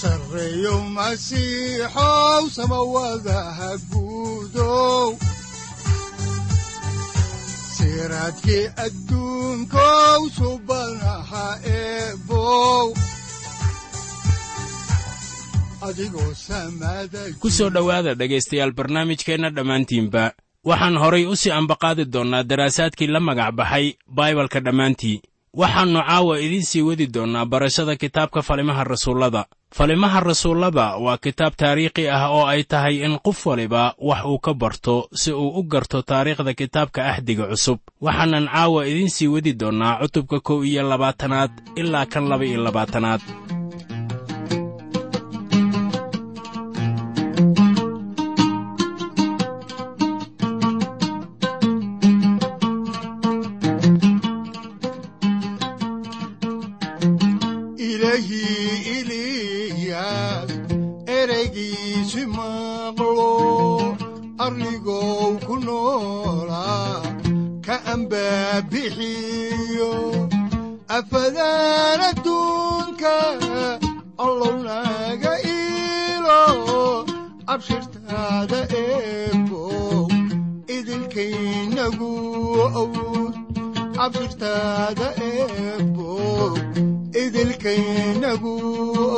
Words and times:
sareeyo 0.00 0.74
masiixow 0.96 2.42
samawadaha 2.56 3.70
ku 17.40 17.48
soo 17.50 17.70
dhowaada 17.70 18.14
dhegaystayaal 18.20 18.72
barnaamijkeenna 18.78 19.50
dhammaantiinba 19.56 20.24
waxaan 20.68 20.96
horay 21.02 21.24
u 21.32 21.36
sii 21.36 21.52
ambaqaadi 21.60 22.04
doonnaa 22.14 22.42
daraasaadkii 22.50 23.06
la 23.14 23.20
magac 23.20 23.52
baxay 23.58 23.86
baibalka 24.16 24.60
dhammaantii 24.66 25.16
waxaannu 25.60 26.00
caawa 26.08 26.34
idiin 26.44 26.62
sii 26.70 26.82
wadi 26.88 27.06
doonnaa 27.14 27.44
barashada 27.52 27.96
kitaabka 27.96 28.42
falimaha 28.42 28.84
rasuullada. 28.84 29.44
Falimaha 29.74 30.20
rasuullada 30.20 30.86
waa 31.04 31.16
kitaab 31.24 31.52
taariikhi 31.60 32.04
ah 32.08 32.28
oo 32.30 32.44
ay 32.46 32.62
tahay 32.62 32.96
in 33.06 33.18
qof 33.26 33.46
waliba 33.46 33.94
wax 34.08 34.24
uu 34.24 34.38
ka 34.38 34.52
barto 34.54 35.08
si 35.20 35.32
uu 35.32 35.48
u 35.58 35.62
garto 35.62 36.02
taariikhda 36.02 36.52
kitaabka 36.54 37.00
axdiga 37.12 37.44
cusub. 37.50 37.78
Waxaanan 38.00 38.46
caawa 38.52 38.86
idiin 38.90 39.08
sii 39.16 39.26
wadi 39.34 39.52
doonnaa 39.60 39.98
cutubka 40.00 40.40
kow 40.40 40.64
iyo 40.64 40.82
labaatanaad 40.90 41.50
ilaa 41.80 42.06
kan 42.12 42.24
laba 42.30 42.44
iyo 42.44 42.60
labaatanaad 42.66 43.20
arligow 64.46 65.30
ku 65.46 65.54
noolaa 65.66 67.02
ka 67.66 67.76
ambabixiyo 67.94 69.92
afadaan 70.98 72.00
adduunka 72.10 73.14
allow 74.24 74.54
naga 74.66 75.32
iilo 75.54 76.42
abshirtaada 77.54 78.60
eebow 78.82 80.06
idilkaynagu 80.76 82.12
awd 82.80 83.34
abshirtaada 84.04 85.08
eebow 85.30 86.52
idilkaynagu 87.22 88.54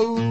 awd 0.02 0.27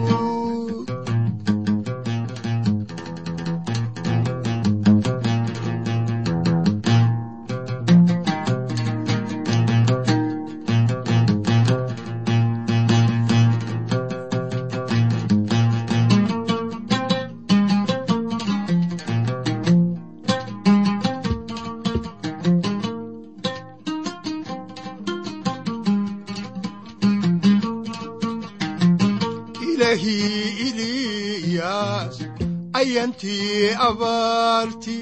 ayantii 33.18 33.74
abaarti 33.88 34.98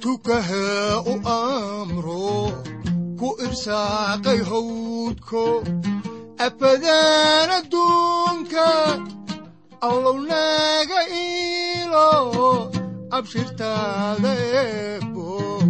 tukaha 0.00 1.02
u 1.06 1.14
amro 1.28 2.50
ku 3.18 3.28
irsaaqay 3.46 4.38
hawdko 4.50 5.62
afadaan 6.38 7.50
adduunka 7.58 8.66
allow 9.80 10.18
naga 10.18 11.00
iilo 11.14 12.10
abshirtaada 13.10 14.32
eebo 14.34 15.62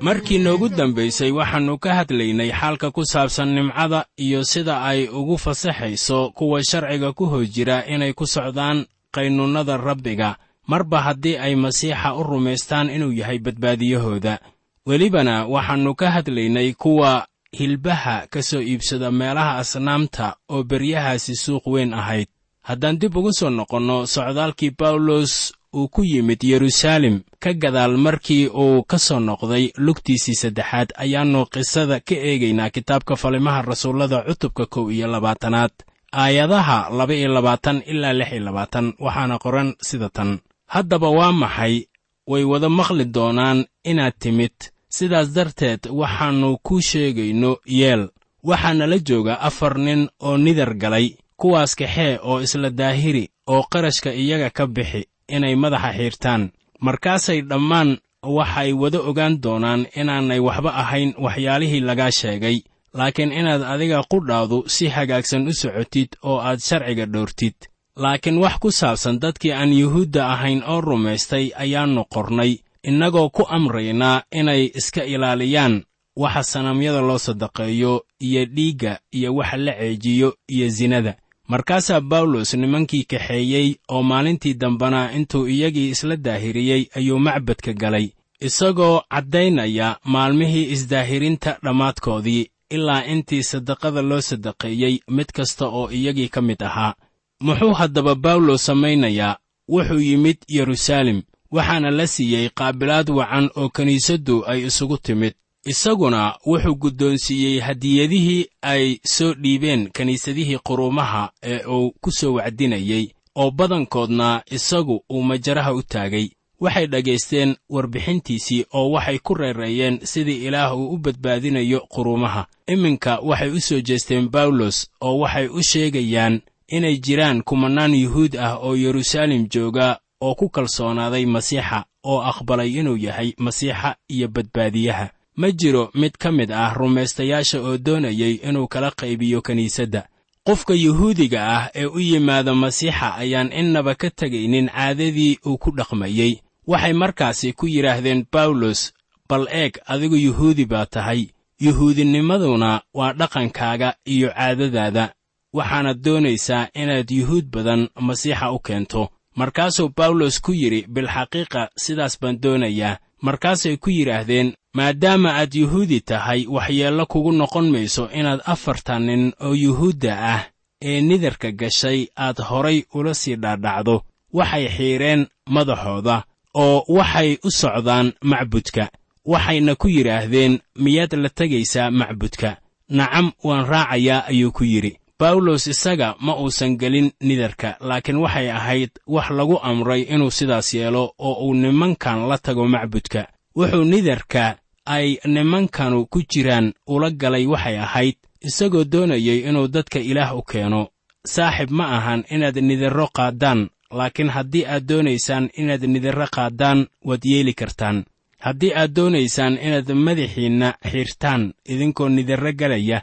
markii 0.00 0.38
noogu 0.38 0.68
dambaysay 0.68 1.30
waxaannu 1.30 1.78
ka 1.78 1.94
hadlaynay 1.94 2.50
xaalka 2.60 2.90
ku 2.90 3.04
saabsan 3.04 3.52
nimcada 3.54 4.06
iyo 4.16 4.44
sida 4.44 4.80
ay 4.82 5.08
ugu 5.08 5.36
fasaxayso 5.38 6.30
kuwa 6.30 6.64
sharciga 6.64 7.12
ku 7.12 7.26
hoos 7.26 7.48
jira 7.52 7.84
inay 7.86 8.12
ku 8.12 8.24
socdaan 8.26 8.86
qaynuunnada 9.14 9.76
rabbiga. 9.76 10.36
Marba 10.66 11.00
haddii 11.00 11.36
ay 11.36 11.54
masiixa 11.54 12.14
u 12.14 12.22
rumaystaan 12.22 12.90
inuu 12.90 13.12
yahay 13.12 13.38
badbaadiyahooda. 13.38 14.38
Welibana 14.86 15.46
waxaannu 15.46 15.94
ka 15.94 16.10
hadlaynay 16.10 16.72
kuwa 16.72 17.26
hilbaha 17.52 18.26
ka 18.30 18.42
soo 18.42 18.60
iibsada 18.60 19.10
meelaha 19.10 19.56
asnaamta 19.58 20.36
oo 20.48 20.62
beryahaasi 20.64 21.34
suuq 21.36 21.66
weyn 21.66 21.94
ahayd. 21.94 22.28
Haddaan 22.62 22.98
dib 22.98 23.16
ugu 23.16 23.32
soo 23.32 23.50
noqonno 23.50 24.06
socdaalkii 24.06 24.70
bawlos 24.78 25.52
uu 25.74 25.88
ku 25.88 26.04
yimid 26.04 26.42
yeruusaalem 26.44 27.20
ka 27.40 27.52
gadaal 27.52 27.96
markii 27.96 28.46
uu 28.48 28.82
ka 28.84 28.98
soo 28.98 29.20
noqday 29.20 29.72
lugtiisii 29.76 30.34
saddexaad 30.34 30.88
ayaannu 30.96 31.46
qisada 31.52 32.00
ka 32.00 32.14
eegaynaa 32.14 32.70
kitaabka 32.70 33.16
falimaha 33.16 33.62
rasuullada 33.62 34.22
cutubka 34.28 34.66
kow 34.66 34.90
iyo 34.92 35.06
labaatanaad 35.08 35.70
aayadaha 36.12 36.90
laba 36.90 37.14
iyo 37.14 37.28
labaatan 37.34 37.82
ilaa 37.86 38.12
lix 38.12 38.32
iyo 38.32 38.44
labaatan 38.44 38.86
waxaana 38.98 39.38
qoran 39.38 39.74
sida 39.80 40.08
tan. 40.08 40.38
Haddaba 40.66 41.08
waa 41.10 41.32
maxay? 41.32 41.86
Way 42.26 42.44
wada 42.44 42.68
maqli 42.68 43.04
doonaan 43.04 43.64
inaad 43.84 44.14
timid. 44.18 44.52
Sidaas 44.88 45.28
darteed 45.34 45.80
waxaannu 46.00 46.58
kuu 46.66 46.80
sheegayno 46.80 47.56
yeel. 47.66 48.08
Waxaana 48.44 48.86
la 48.86 48.98
jooga 48.98 49.34
afar 49.40 49.78
nin 49.78 50.08
oo 50.20 50.36
nidar 50.36 50.74
galay 50.74 51.16
kuwaas 51.36 51.74
kaxee 51.76 52.18
oo 52.22 52.40
isla 52.40 52.70
daahiri 52.70 53.24
oo 53.46 53.62
qarashka 53.72 54.10
iyaga 54.14 54.50
ka 54.50 54.66
bixi 54.66 55.08
inay 55.28 55.54
madaxa 55.56 55.92
xiirtaan. 55.98 56.42
Markaasay 56.80 57.40
dhammaan 57.42 57.98
waxay 58.22 58.72
wada 58.72 58.98
ogaan 59.00 59.34
doonaan 59.42 59.86
inaanay 60.00 60.40
waxba 60.40 60.70
ahayn 60.82 61.14
waxyaalihii 61.24 61.80
lagaa 61.80 62.10
sheegay 62.10 62.56
laakiin 62.98 63.32
inaad 63.40 63.62
adiga 63.72 63.98
qudhaadu 64.12 64.58
si 64.74 64.84
hagaagsan 64.96 65.48
u 65.48 65.52
socotid 65.60 66.08
oo 66.28 66.38
aad 66.48 66.60
sharciga 66.68 67.06
dhowrtid 67.12 67.54
laakiin 68.02 68.38
wax 68.44 68.54
ku 68.62 68.70
saabsan 68.80 69.16
dadkii 69.22 69.52
aan 69.52 69.72
yuhuudda 69.80 70.22
ahayn 70.34 70.60
oo 70.72 70.80
rumaystay 70.88 71.46
ayaannu 71.62 72.02
qornay 72.14 72.52
innagoo 72.88 73.28
ku 73.36 73.42
amraynaa 73.56 74.22
inay 74.40 74.62
iska 74.80 75.02
ilaaliyaan 75.14 75.74
waxa 76.22 76.42
sanamyada 76.52 77.00
loo 77.08 77.18
sadaqeeyo 77.26 77.92
iyo 78.26 78.42
dhiigga 78.54 78.92
iyo 79.18 79.30
waxa 79.38 79.56
la 79.56 79.72
ceejiyo 79.80 80.28
iyo 80.54 80.70
sinada 80.70 81.12
markaasaa 81.48 82.00
bawlos 82.00 82.54
nimankii 82.54 83.04
kaxeeyey 83.12 83.68
oo 83.88 84.02
maalintii 84.10 84.54
dambena 84.54 85.00
intuu 85.16 85.46
iyagii 85.54 85.88
isla 85.94 86.16
daahiriyey 86.16 86.82
ayuu 86.96 87.18
macbadka 87.18 87.72
galay 87.72 88.06
isagoo 88.40 89.00
caddaynaya 89.14 89.96
maalmihii 90.04 90.70
isdaahirinta 90.74 91.58
dhammaadkoodii 91.64 92.50
ilaa 92.70 93.04
intii 93.04 93.42
sadaqada 93.42 94.02
loo 94.02 94.20
sadaqeeyey 94.20 94.98
mid 95.08 95.26
kasta 95.36 95.66
oo 95.68 95.90
iyagii 95.90 96.28
ka 96.28 96.42
mid 96.42 96.62
ahaa. 96.62 96.94
Muxuu 97.40 97.72
haddaba 97.74 98.14
bawlos 98.14 98.64
samaynayaa 98.66 99.36
wuxuu 99.68 100.00
yimid 100.00 100.36
yeruusaalem 100.48 101.22
waxaana 101.50 101.90
la 101.90 102.06
siiyey 102.06 102.48
qaabilaad 102.58 103.08
wacan 103.10 103.50
oo 103.56 103.68
kiniisaddu 103.68 104.44
ay 104.46 104.60
isugu 104.66 104.96
timid. 104.98 105.34
Isaguna 105.66 106.34
wuxuu 106.46 106.74
guddoonsiiyey 106.74 107.60
hadiyadihii 107.60 108.46
ay 108.62 108.96
soo 109.04 109.34
dhiibeen 109.34 109.90
kiniisadihii 109.90 110.58
quruumaha 110.58 111.30
ee 111.42 111.64
uu 111.66 111.90
ku 112.00 112.10
soo 112.12 112.32
wacdinayey 112.34 113.04
oo 113.34 113.50
badankoodna 113.50 114.42
isagu 114.50 115.04
uu 115.12 115.22
majaraha 115.22 115.72
u 115.74 115.82
taagay 115.82 116.28
waxay 116.60 116.86
dhagaysteen 116.86 117.56
warbixintiisii 117.70 118.64
oo 118.74 118.90
waxay 118.90 119.18
ku 119.18 119.34
reereeyeen 119.34 120.00
sidii 120.02 120.46
ilaah 120.46 120.76
uu 120.78 120.88
u 120.94 120.98
badbaadinayo 120.98 121.80
quruumaha 121.80 122.46
iminka 122.66 123.18
waxay 123.22 123.50
u 123.50 123.60
soo 123.60 123.80
jeesteen 123.80 124.28
bawlos 124.28 124.90
oo 125.00 125.18
waxay 125.18 125.46
u 125.48 125.62
sheegayaan 125.62 126.40
inay 126.68 126.96
jiraan 126.98 127.42
kumannaan 127.42 127.94
yuhuud 127.94 128.36
ah 128.36 128.56
oo 128.56 128.76
yeruusaalem 128.76 129.46
jooga 129.54 129.98
oo 130.20 130.34
ku 130.34 130.48
kalsoonaaday 130.48 131.26
masiixa 131.26 131.84
oo 132.04 132.20
aqbalay 132.22 132.70
inuu 132.80 132.96
yahay 132.96 133.32
masiixa 133.38 133.96
iyo 134.08 134.28
badbaadiyaha. 134.28 135.10
Ma 135.36 135.50
jiro 135.52 135.90
mid 135.94 136.12
ka 136.18 136.32
mid 136.32 136.50
ah 136.52 136.74
rumaystayaasha 136.74 137.60
oo 137.62 137.78
doonayay 137.78 138.34
inuu 138.48 138.66
kala 138.68 138.90
qaybiyo 138.90 139.42
kiniisadda 139.42 140.08
qofka 140.44 140.74
yuhuudiga 140.74 141.40
ah 141.56 141.70
ee 141.74 141.84
u 141.86 142.00
yimaada 142.00 142.54
masiixa 142.54 143.14
ayaan 143.14 143.52
innaba 143.52 143.94
ka 143.94 144.10
tegaynin 144.10 144.68
caadadii 144.68 145.38
uu 145.46 145.58
ku 145.58 145.70
dhaqmayey 145.70 146.40
waxay 146.70 146.92
markaasi 147.02 147.48
ku 147.58 147.64
yidhaahdeen 147.74 148.20
bawlos 148.32 148.80
bal 149.28 149.44
eeg 149.62 149.72
adigu 149.92 150.16
yuhuudi 150.26 150.64
baa 150.72 150.86
tahay. 150.86 151.22
Yuhuudinimaduna 151.64 152.80
waa 152.94 153.12
dhaqankaaga 153.12 153.94
iyo 154.04 154.28
caadadaada. 154.30 155.12
Waxaanad 155.52 155.98
doonaysaa 156.04 156.68
inaad 156.74 157.10
yuhuud 157.10 157.46
badan 157.54 157.88
masiixa 158.00 158.50
u 158.52 158.58
keento. 158.58 159.08
Markaasuu 159.36 159.90
bawlos 159.96 160.40
ku 160.40 160.52
yidhi 160.52 160.86
bilxaqiiqa 160.94 161.62
sidaas 161.76 162.20
baan 162.20 162.40
doonayaa. 162.42 162.98
Markaasay 163.22 163.76
ku 163.76 163.90
yidhaahdeen 163.90 164.52
maadaama 164.74 165.30
aad 165.40 165.54
yuhuudi 165.54 166.00
tahay 166.00 166.46
waxyeello 166.46 167.06
kugu 167.06 167.32
noqon 167.32 167.66
mayso 167.70 168.04
inaad 168.18 168.40
afartan 168.44 169.02
nin 169.06 169.32
oo 169.40 169.54
yuhuudda 169.54 170.12
ah 170.34 170.42
ee 170.82 171.00
nidarka 171.00 171.50
gashay 171.52 172.06
aad 172.16 172.38
horay 172.48 172.78
ula 172.94 173.14
sii 173.14 173.36
dhaadhacdo. 173.36 174.02
Waxay 174.32 174.68
xiidheen 174.76 175.26
madaxooda 175.54 176.16
oo 176.64 176.84
waxay 176.96 177.30
u 177.46 177.50
socdaan 177.60 178.06
macbudka. 178.30 178.84
Waxayna 179.32 179.72
ku 179.80 179.86
yidhaahdeen 179.96 180.54
miyaad 180.82 181.12
la 181.22 181.28
tegaysaa 181.38 181.90
macbudka? 182.00 182.50
Nacam 182.98 183.26
waan 183.46 183.64
raacayaa 183.72 184.26
ayuu 184.30 184.52
ku 184.56 184.64
yidhi. 184.64 184.92
Bawlos 185.20 185.66
isaga 185.66 186.14
ma 186.20 186.32
uusan 186.40 186.72
gelin 186.80 187.08
nidarka 187.20 187.76
laakiin 187.88 188.16
waxay 188.24 188.48
ahayd 188.58 188.90
wax 189.06 189.26
lagu 189.30 189.56
amray 189.62 190.02
inuu 190.02 190.30
sidaas 190.30 190.74
yeelo 190.74 191.04
oo 191.18 191.34
uu 191.46 191.54
nimankan 191.54 192.18
la 192.28 192.38
tago 192.38 192.64
macbudka. 192.74 193.22
Wuxuu 193.56 193.84
nidarka 193.84 194.44
ay 194.86 195.18
nimankanu 195.34 196.06
ku 196.06 196.22
jiraan 196.30 196.72
ula 196.86 197.10
galay 197.10 197.46
waxay 197.46 197.76
ahayd 197.78 198.16
isagoo 198.48 198.84
doonayay 198.84 199.38
inuu 199.48 199.68
dadka 199.68 199.98
ilaah 199.98 200.36
u 200.38 200.42
keeno. 200.42 200.82
Saaxib 201.26 201.70
ma 201.70 201.84
ahan 201.96 202.24
inaad 202.30 202.56
nidarro 202.68 203.06
qaaddaan 203.16 203.60
laakiin 203.90 204.28
haddii 204.30 204.64
aad 204.66 204.88
doonaysaan 204.88 205.50
inaad 205.58 205.82
nidarro 205.86 206.26
qaaddaan 206.36 206.86
waad 207.04 207.22
yeeli 207.24 207.54
kartaan. 207.54 208.04
Haddii 208.38 208.72
aad 208.74 208.94
doonaysaan 208.96 209.58
inaad 209.58 209.88
madaxiinna 209.92 210.74
xiirtaan 210.90 211.54
idinkoo 211.68 212.08
nidarro 212.08 212.52
galaya 212.52 213.02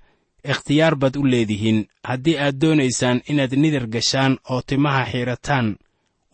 ikhtiyaar 0.51 0.95
baad 0.95 1.15
u 1.15 1.23
leedihiin. 1.31 1.87
Haddii 2.03 2.37
aad 2.37 2.55
doonaysaan 2.61 3.21
inaad 3.29 3.53
nidar 3.55 3.87
gashaan 3.87 4.37
oo 4.49 4.61
timaha 4.67 5.05
xiirataan 5.11 5.75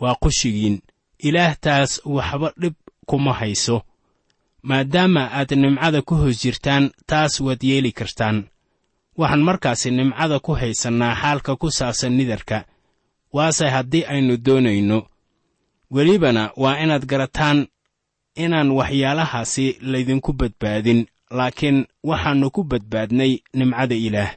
waa 0.01 0.15
qushigiin. 0.24 0.81
Ilaah 1.24 1.56
taas 1.62 2.01
waxba 2.06 2.51
dhib 2.62 2.74
kuma 3.06 3.33
hayso. 3.33 3.81
Maadaama 4.62 5.24
aad 5.31 5.51
nimcada 5.56 6.01
ku 6.01 6.15
hoos 6.15 6.42
jirtaan 6.44 6.92
taas 7.07 7.42
waad 7.42 7.62
yeeli 7.63 7.92
kartaan. 7.92 8.47
Waxaan 9.18 9.42
markaasi 9.42 9.92
nimcada 9.92 10.39
ku 10.39 10.54
haysannaa 10.56 11.15
xaalka 11.15 11.56
ku 11.56 11.71
saabsan 11.71 12.13
nidarka 12.18 12.65
waase 13.33 13.68
haddii 13.69 14.04
aynu 14.06 14.38
doonayno. 14.38 15.07
Welibana 15.92 16.51
waa 16.57 16.80
inaad 16.83 17.06
garataan 17.06 17.68
inaan 18.36 18.72
waxyaalahaasi 18.72 19.78
laydinku 19.81 20.33
badbaadin 20.33 21.06
laakiin 21.31 21.86
waxaannu 22.04 22.51
ku 22.51 22.63
badbaadnay 22.63 23.31
nimcada 23.54 23.95
ilaah. 23.95 24.31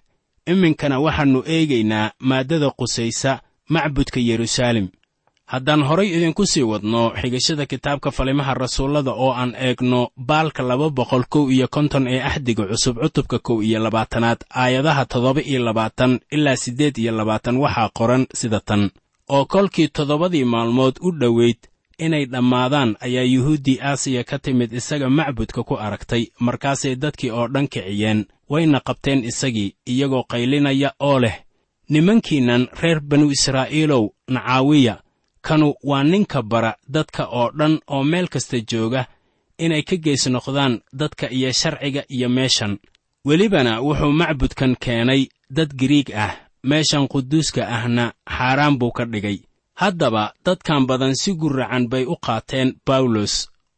Iminkana 0.47 0.97
waxaannu 1.01 1.41
eegaynaa 1.47 2.11
maaddada 2.19 2.71
qusaysa 2.79 3.41
macbudka 3.69 4.21
yeruusaalem 4.21 4.89
haddaan 5.47 5.83
horay 5.89 6.09
idinku 6.17 6.47
sii 6.47 6.63
wadno 6.63 7.13
xigashada 7.21 7.67
kitaabka 7.67 8.11
falimaha 8.11 8.55
rasuullada 8.55 9.11
oo 9.13 9.33
aan 9.33 9.55
eegno 9.67 10.09
baalka 10.17 10.63
laba 10.63 10.91
boqol 10.91 11.25
kow 11.29 11.51
iyo 11.53 11.69
konton 11.69 12.07
ee 12.09 12.21
axdiga 12.21 12.65
cusub 12.67 12.97
cutubka 13.03 13.39
kow 13.39 13.63
iyo 13.63 13.79
labaatanaad 13.81 14.41
aayadaha 14.51 15.05
toddoba 15.05 15.41
iyo 15.43 15.61
labaatan 15.65 16.21
ilaa 16.31 16.57
siddeed 16.57 16.97
iyo 16.99 17.13
labaatan 17.13 17.57
waxaa 17.57 17.89
qoran 17.99 18.27
sida 18.35 18.61
tan. 18.61 18.91
Oo 19.29 19.45
kolkii 19.45 19.89
toddobadii 19.89 20.45
maalmood 20.45 20.95
u 21.01 21.11
dhoweyd 21.21 21.59
inay 21.99 22.25
dhammaadaan 22.27 22.97
ayaa 23.01 23.23
yuhuuddii 23.25 23.79
aasiya 23.83 24.25
ka 24.25 24.39
timid 24.39 24.73
isaga 24.73 25.11
macbudka 25.11 25.63
ku 25.63 25.75
aragtay 25.77 26.27
markaasay 26.41 26.97
dadkii 26.97 27.31
oo 27.31 27.49
dhan 27.49 27.69
kiciyeen 27.69 28.27
wayna 28.49 28.81
qabteen 28.81 29.25
isagii 29.25 29.75
iyagoo 29.87 30.23
qaylinaya 30.29 30.93
oo 31.01 31.19
leh 31.21 31.37
nimankiinnan 31.89 32.69
reer 32.81 33.01
banu 33.01 33.31
israa'iilow 33.31 34.09
nacaawiya 34.29 34.95
kanu 35.47 35.69
waa 35.89 36.05
ninka 36.11 36.41
bara 36.43 36.73
dadka 36.95 37.23
oo 37.39 37.49
dhan 37.59 37.75
oo 37.95 38.03
meel 38.11 38.29
kasta 38.33 38.57
jooga 38.71 39.03
inay 39.65 39.83
ka 39.89 39.97
gees 40.05 40.25
noqdaan 40.35 40.75
dadka 41.01 41.27
iyo 41.37 41.51
sharciga 41.61 42.03
iyo 42.17 42.29
meeshan. 42.37 42.73
Welibana 43.27 43.73
wuxuu 43.87 44.13
macbudkan 44.21 44.73
keenay 44.85 45.23
dad 45.57 45.71
giriig 45.79 46.09
ah 46.25 46.33
meeshan 46.71 47.05
quduuska 47.13 47.63
ahna 47.77 48.05
xaaraan 48.37 48.75
buu 48.81 48.93
ka 48.97 49.05
dhigay. 49.13 49.39
Haddaba 49.81 50.25
dadkan 50.45 50.83
badan 50.89 51.15
si 51.21 51.31
gurracan 51.41 51.85
bay 51.93 52.05
u 52.05 52.17
qaateen 52.27 52.69
bawlos 52.87 53.35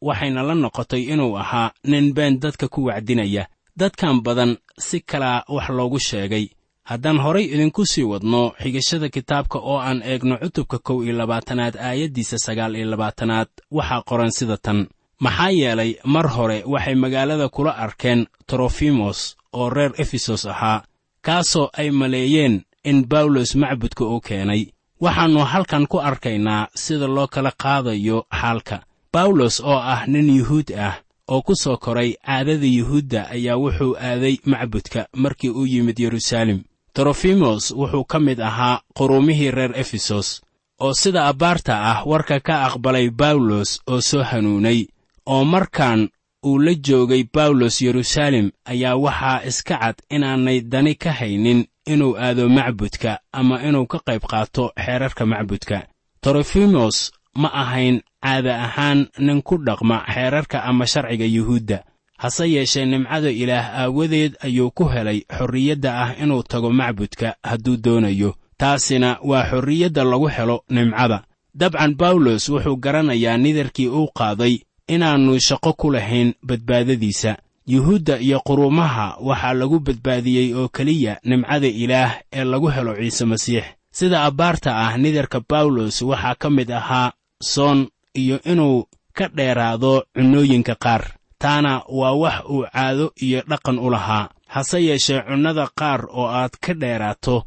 waxayna 0.07 0.41
la 0.47 0.53
noqotay 0.55 1.03
inuu 1.13 1.37
ahaa 1.41 1.71
nin 1.89 2.13
been 2.15 2.39
dadka 2.43 2.67
ku 2.73 2.79
wacdinaya. 2.87 3.43
Dadkan 3.79 4.21
badan 4.25 4.51
si 4.87 4.97
kalaa 5.09 5.43
wax 5.55 5.67
loogu 5.77 5.99
sheegay 6.07 6.45
haddaan 6.89 7.19
horay 7.25 7.45
idinku 7.53 7.83
sii 7.91 8.03
wadno 8.11 8.41
xigashada 8.61 9.07
kitaabka 9.15 9.57
oo 9.59 9.77
aan 9.87 9.99
eegno 10.11 10.35
cutubka 10.43 10.77
kow 10.87 10.97
iyo 11.03 11.13
labaatanaad 11.21 11.75
aayaddiisa 11.87 12.37
sagaal 12.45 12.75
iyo 12.75 12.87
labaatanaad 12.93 13.47
waxaa 13.77 14.01
qoran 14.09 14.31
sida 14.37 14.57
tan. 14.65 14.79
Maxaa 15.19 15.49
yeelay 15.59 15.91
mar 16.13 16.27
hore 16.35 16.63
waxay 16.73 16.95
magaalada 16.95 17.49
kula 17.49 17.71
arkeen 17.85 18.21
trofimos 18.49 19.19
oo 19.53 19.69
reer 19.69 19.91
efesos 20.03 20.45
ahaa 20.45 20.83
kaasoo 21.25 21.69
ay 21.79 21.89
maleeyeen 21.91 22.55
in 22.83 23.05
bawlos 23.11 23.55
macbudka 23.55 24.03
uu 24.05 24.21
keenay. 24.27 24.61
Waxaannu 25.01 25.39
halkan 25.53 25.87
ku 25.87 25.97
arkaynaa 25.99 26.67
sida 26.83 27.07
loo 27.07 27.27
kala 27.27 27.51
qaadayo 27.63 28.17
xaalka. 28.41 28.77
Bawlos 29.13 29.59
oo 29.59 29.79
ah 29.93 30.01
nin 30.07 30.29
yuhuud 30.37 30.69
ah 30.87 30.95
oo 31.27 31.41
ku 31.41 31.53
soo 31.55 31.77
koray 31.77 32.11
caadada 32.25 32.65
yuhuudda 32.77 33.29
ayaa 33.35 33.57
wuxuu 33.63 33.93
aaday 33.99 34.35
macbudka 34.45 35.07
markii 35.23 35.49
uu 35.49 35.65
yimid 35.65 35.99
yeruusaalem 35.99 36.59
trofimos 36.97 37.63
wuxuu 37.79 38.03
ka 38.11 38.19
mid 38.19 38.39
ahaa 38.41 38.81
quruumihii 38.97 39.51
reer 39.51 39.73
efesos 39.79 40.41
oo 40.81 40.93
sida 40.93 41.25
abbaarta 41.31 41.73
ah 41.91 41.99
warka 42.09 42.39
ka 42.47 42.55
aqbalay 42.67 43.09
bawlos 43.09 43.69
oo 43.91 44.01
soo 44.01 44.23
hanuunay 44.29 44.79
oo 45.25 45.43
markaan 45.45 46.09
uu 46.45 46.59
la 46.65 46.73
joogay 46.73 47.23
bawlos 47.33 47.81
yeruusaalem 47.85 48.47
ayaa 48.65 48.95
waxaa 49.05 49.43
iska 49.49 49.75
cad 49.81 49.95
inaanay 50.09 50.59
dani 50.61 50.95
ka 50.95 51.11
haynin 51.19 51.59
inuu 51.85 52.17
aado 52.17 52.49
macbudka 52.49 53.19
ama 53.31 53.55
inuu 53.67 53.85
ka 53.91 53.99
qayb 54.07 54.23
qaato 54.31 54.63
xeerarka 54.85 55.25
macbudka. 55.25 55.77
Trofimos 56.21 57.11
ma 57.41 57.49
ahayn 57.53 58.01
caada 58.23 58.53
ahaan 58.65 58.99
nin 59.25 59.41
ku 59.47 59.55
dhaqma 59.57 59.97
xeerarka 60.13 60.57
ama 60.69 60.85
sharciga 60.91 61.25
yuhuudda 61.25 61.79
hase 62.17 62.51
yeeshee 62.51 62.85
nimcada 62.85 63.29
ilaah 63.29 63.65
aawadeed 63.79 64.33
ayuu 64.41 64.71
ku 64.71 64.85
helay 64.89 65.19
xorriyadda 65.37 65.89
ah 66.03 66.09
inuu 66.23 66.43
tago 66.43 66.69
macbudka 66.71 67.35
hadduu 67.43 67.77
doonayo. 67.77 68.35
Taasina 68.57 69.17
waa 69.23 69.43
xorriyadda 69.49 70.03
lagu 70.03 70.27
helo 70.27 70.63
nimcada. 70.69 71.23
Dabcan 71.55 71.95
bawlos 71.95 72.49
wuxuu 72.49 72.75
garanayaa 72.77 73.37
nidarkii 73.37 73.87
uu 73.87 74.07
qaaday 74.17 74.57
inaannu 74.87 75.39
shaqo 75.39 75.73
ku 75.73 75.91
lahayn 75.91 76.33
badbaadadiisa. 76.43 77.37
Yuhuudda 77.67 78.19
iyo 78.19 78.39
quruumaha 78.39 79.17
waxaa 79.21 79.53
lagu 79.53 79.79
badbaadiyey 79.79 80.53
oo 80.53 80.67
keliya 80.67 81.19
nimcada 81.23 81.67
ilaah 81.67 82.11
ee 82.33 82.43
lagu 82.43 82.67
helo 82.67 82.95
ciise 82.95 83.25
masiix. 83.25 83.63
Sida 83.91 84.23
abbaarta 84.23 84.77
ah 84.77 84.97
nidarka 84.97 85.41
bawlos 85.49 86.01
waxaa 86.01 86.35
ka 86.35 86.49
mid 86.49 86.71
ahaa 86.71 87.11
soon 87.41 87.87
iyo 88.13 88.39
inuu 88.43 88.85
ka 89.13 89.27
dheeraado 89.27 90.03
cunnooyinka 90.15 90.75
qaar 90.75 91.03
taana 91.39 91.81
waa 91.87 92.11
wax 92.13 92.37
uu 92.49 92.65
caado 92.73 93.11
iyo 93.21 93.41
dhaqan 93.49 93.79
u 93.79 93.89
lahaa. 93.89 94.29
Hase 94.47 94.79
yeeshee 94.85 95.21
cunnada 95.21 95.67
qaar 95.79 96.05
oo 96.09 96.27
aad 96.27 96.53
ka 96.65 96.73
dheeraato 96.73 97.45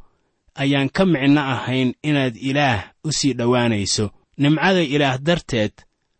ayaan 0.54 0.90
ka 0.92 1.04
micno 1.06 1.40
ahayn 1.40 1.94
inaad 2.02 2.36
ilaah 2.36 2.80
u 3.04 3.12
sii 3.12 3.34
dhowaanayso. 3.34 4.10
Nimcada 4.38 4.80
ilaah 4.80 5.18
darteed 5.26 5.72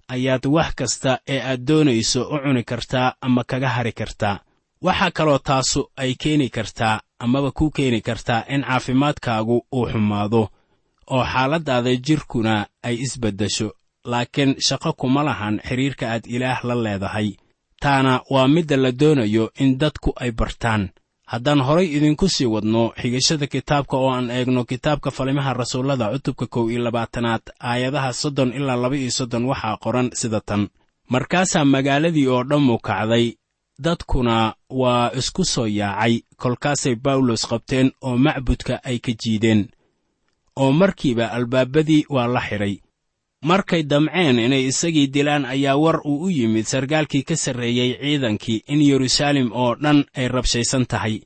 ayaad 0.08 0.46
wax 0.46 0.74
kasta 0.74 1.18
ee 1.28 1.40
aad 1.40 1.60
doonayso 1.66 2.20
u 2.28 2.38
cuni 2.42 2.62
kartaa 2.64 3.14
ama 3.20 3.44
kaga 3.44 3.68
hari 3.68 3.92
kartaa. 3.92 4.40
Waxaa 4.82 5.10
kaloo 5.10 5.38
taasu 5.38 5.90
ay 5.96 6.14
keeni 6.22 6.48
kartaa 6.48 7.00
amaba 7.18 7.50
kuu 7.50 7.70
keeni 7.70 8.00
kartaa 8.00 8.44
in 8.48 8.62
caafimaadkaagu 8.64 9.66
uu 9.72 9.86
xumaado 9.92 10.48
oo 11.10 11.24
xaaladdaada 11.32 11.90
jidhkuna 12.06 12.66
ay 12.82 12.94
isbeddesho 13.04 13.68
laakiin 14.04 14.54
shaqo 14.66 14.92
kuma 14.92 15.22
lahan 15.24 15.60
xidhiirka 15.68 16.04
aad 16.12 16.24
ilaah 16.26 16.64
la 16.64 16.74
leedahay 16.84 17.28
taana 17.82 18.20
waa 18.30 18.49
midda 18.49 18.76
la 18.76 18.90
doonayo 18.92 19.44
in 19.62 19.78
dadku 19.80 20.10
ay 20.22 20.30
bartaan. 20.32 20.82
Haddaan 21.32 21.60
horay 21.66 21.87
idinku 21.96 22.28
sii 22.28 22.46
wadno 22.54 22.82
xigashada 23.00 23.46
kitaabka 23.46 23.96
oo 23.96 24.10
aan 24.16 24.30
eegno 24.30 24.64
kitaabka 24.70 25.10
falimaha 25.10 25.52
rasuullada 25.60 26.06
cutubka 26.12 26.46
kow 26.46 26.64
iyo 26.70 26.80
labaatanaad 26.87 27.42
aayadaha 27.70 28.12
soddon 28.12 28.50
ilaa 28.58 28.76
laba 28.82 28.96
iyo 28.96 29.10
soddon 29.18 29.44
waxaa 29.50 29.76
qoran 29.84 30.08
sida 30.20 30.40
tan. 30.40 30.62
Markaasaa 31.12 31.64
magaaladii 31.64 32.26
oo 32.34 32.42
dhammu 32.44 32.78
kacday 32.78 33.26
dadkuna 33.84 34.54
waa 34.80 35.10
isku 35.18 35.44
soo 35.44 35.66
yaacay 35.66 36.14
kolkaasay 36.37 36.94
bawlos 37.04 37.42
qabteen 37.50 37.88
oo 38.02 38.16
macbudka 38.25 38.75
ay 38.84 38.99
ka 38.99 39.12
jiideen. 39.22 39.68
Oo 40.56 40.72
markiiba 40.72 41.30
albaabadii 41.37 42.02
waa 42.14 42.26
la 42.34 42.40
xidhay 42.49 42.75
markay 43.44 43.82
damceen 43.88 44.38
inay 44.38 44.66
isagii 44.68 45.06
dilaan 45.09 45.44
ayaa 45.44 45.76
war 45.76 46.00
uu 46.04 46.25
u 46.25 46.30
yimid 46.30 46.64
sarkaalkii 46.64 47.23
ka 47.23 47.37
sarreeyey 47.37 47.97
ciidankii 48.00 48.62
in 48.68 48.82
yeruusaalem 48.82 49.50
oo 49.52 49.75
dhan 49.82 50.04
ay 50.16 50.28
rabshaysan 50.28 50.87
tahay. 50.87 51.20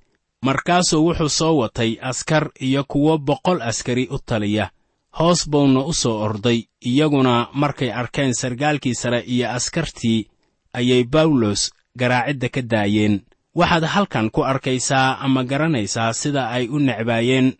Markaasuu 0.44 1.04
wuxuu 1.06 1.28
soo 1.28 1.56
watay 1.58 1.96
askar 2.00 2.50
iyo 2.60 2.84
kuwo 2.88 3.18
boqol 3.18 3.62
askari 3.62 4.08
u 4.10 4.18
taliya. 4.26 4.70
Hoos 5.18 5.48
buuna 5.50 5.80
u 5.80 5.92
soo 5.92 6.20
orday 6.20 6.62
iyaguna 6.86 7.48
markay 7.52 7.90
arkeen 7.92 8.34
sarkaalkii 8.34 8.94
sare 8.94 9.20
iyo 9.26 9.50
askartii 9.50 10.26
ayay 10.72 11.04
bawlos 11.04 11.70
garaacidda 11.98 12.48
ka 12.48 12.62
daayeen. 12.62 13.20
Waxaad 13.54 13.84
halkan 13.84 14.30
ku 14.30 14.42
arkaysaa 14.44 15.18
ama 15.18 15.44
garanaysaa 15.44 16.12
sida 16.12 16.48
ay 16.50 16.68
u 16.68 16.78
necbaayeen 16.78 17.52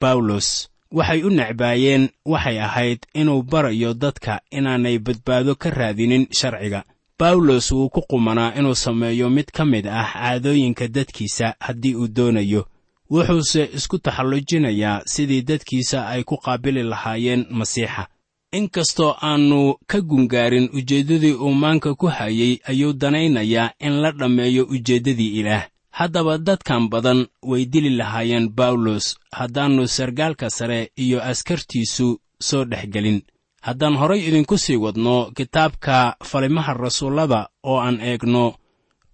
bawlos 0.00 0.68
waxay 0.92 1.22
u 1.22 1.30
necbaayeen 1.30 2.08
waxay 2.24 2.58
ahayd 2.60 2.98
inuu 3.14 3.42
barayo 3.42 3.94
dadka 3.94 4.40
inaanay 4.50 4.98
badbaado 4.98 5.54
ka 5.54 5.70
raadinin 5.70 6.26
sharciga. 6.32 6.84
Bawlos 7.18 7.72
wuu 7.72 7.88
ku 7.88 8.00
qumanaa 8.02 8.54
inuu 8.58 8.74
sameeyo 8.74 9.30
mid 9.30 9.50
ka 9.52 9.64
mid 9.64 9.86
ah 9.86 10.12
caadooyinka 10.12 10.88
dadkiisa 10.88 11.54
haddii 11.60 11.94
uu 11.94 12.08
doonayo. 12.08 12.66
Wuxuuse 13.10 13.70
isku 13.74 13.98
taxallujinayaa 13.98 15.02
sidii 15.06 15.42
dadkiisa 15.42 16.08
ay 16.08 16.22
ku 16.24 16.36
qaabili 16.36 16.82
lahaayeen 16.82 17.46
masiixa. 17.50 18.06
Inkastoo 18.52 19.16
aannu 19.22 19.74
ka 19.86 20.00
gungaarin 20.00 20.70
ujeeddadii 20.72 21.32
uu 21.32 21.52
maanka 21.54 21.94
ku 21.94 22.06
hayey 22.06 22.58
ayuu 22.64 22.92
danaynayaa 22.92 23.70
in 23.78 23.92
la 24.02 24.12
dhammeeyo 24.12 24.64
ujeeddadii 24.64 25.40
ilaah 25.40 25.64
haddaba 25.98 26.34
dadkan 26.38 26.88
badan 26.92 27.20
way 27.50 27.62
dili 27.72 27.90
lahaayeen 27.98 28.46
bawlos 28.58 29.06
haddaannu 29.38 29.84
sarkaalka 29.96 30.50
sare 30.50 30.80
iyo 31.04 31.18
askartiisu 31.30 32.08
soo 32.48 32.64
dhex 32.70 32.86
gelin. 32.94 33.20
Haddaan 33.66 33.96
horay 34.00 34.20
idinku 34.28 34.58
sii 34.58 34.76
wadno 34.76 35.30
kitaabka 35.36 36.16
falimaha 36.24 36.74
rasuullada 36.74 37.40
oo 37.70 37.78
aan 37.80 38.00
eegno 38.00 38.44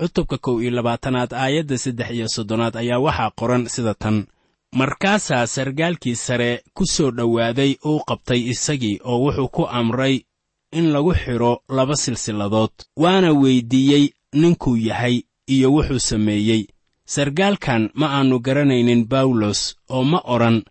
cutubka 0.01 0.37
kow 0.45 0.61
iyo 0.63 0.71
labaatanaad 0.71 1.33
aayadda 1.33 1.79
saddex 1.79 2.11
iyo 2.11 2.29
soddonaad 2.29 2.77
ayaa 2.77 2.99
waxaa 3.07 3.31
qoran 3.39 3.65
sida 3.75 3.95
tan. 3.95 4.27
Markaasaa 4.75 5.47
sarkaalkii 5.47 6.17
sare 6.17 6.63
ku 6.75 6.85
soo 6.87 7.11
dhowaaday 7.11 7.73
uu 7.87 8.01
qabtay 8.09 8.41
isagii 8.53 9.01
oo 9.05 9.19
wuxuu 9.25 9.49
ku 9.49 9.63
amray 9.79 10.15
in 10.73 10.87
lagu 10.93 11.15
xidho 11.15 11.53
laba 11.69 11.97
silsiladood 11.97 12.73
waana 12.97 13.31
weyddiiyey 13.33 14.05
ninkuu 14.41 14.77
yahay 14.77 15.23
iyo 15.55 15.69
wuxuu 15.73 15.99
sameeyey 15.99 16.63
sarkaalkan 17.05 17.91
ma 17.95 18.07
aannu 18.17 18.39
garanaynin 18.41 19.05
bawlos 19.13 19.77
oo 19.91 20.05
ma 20.05 20.19
odhan 20.35 20.63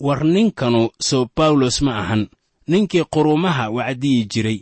war 0.00 0.24
ninkanu 0.24 0.88
soo 1.08 1.26
bawlos 1.36 1.82
ma 1.82 1.92
ahan 2.02 2.22
ninkii 2.68 3.04
quruumaha 3.12 3.70
wacdiyi 3.70 4.24
jiray. 4.32 4.60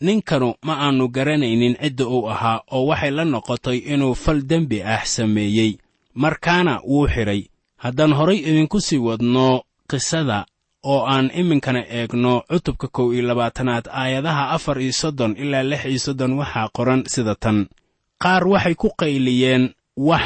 Ninkanu 0.00 0.54
ma 0.66 0.74
aannu 0.84 1.08
garanaynin 1.08 1.76
cidda 1.82 2.04
uu 2.08 2.28
ahaa 2.30 2.62
oo 2.72 2.86
waxay 2.86 3.10
la 3.10 3.24
noqotay 3.24 3.78
inuu 3.92 4.14
fal 4.14 4.40
dembi 4.50 4.82
ah 4.82 5.04
sameeyey. 5.04 5.72
Markaana 6.14 6.80
wuu 6.88 7.06
xidhay 7.08 7.42
haddaan 7.76 8.12
horay 8.18 8.38
idinku 8.48 8.80
sii 8.80 8.98
wadno 8.98 9.62
qisada 9.90 10.46
oo 10.84 11.04
aan 11.06 11.30
iminkana 11.40 11.82
eegno 11.98 12.32
cutubka 12.48 12.88
kow 12.88 13.12
iyo 13.14 13.22
labaatanaad 13.28 13.86
aayadaha 13.92 14.50
afar 14.56 14.80
iyo 14.80 14.92
soddon 14.92 15.36
ilaa 15.36 15.62
lix 15.62 15.84
iyo 15.84 15.98
soddon 15.98 16.32
waxaa 16.40 16.68
qoran 16.76 17.02
sida 17.12 17.34
tan. 17.34 17.58
Qaar 18.22 18.48
waxay 18.48 18.74
ku 18.74 18.88
qayliyeen 19.00 19.64
wax 20.08 20.24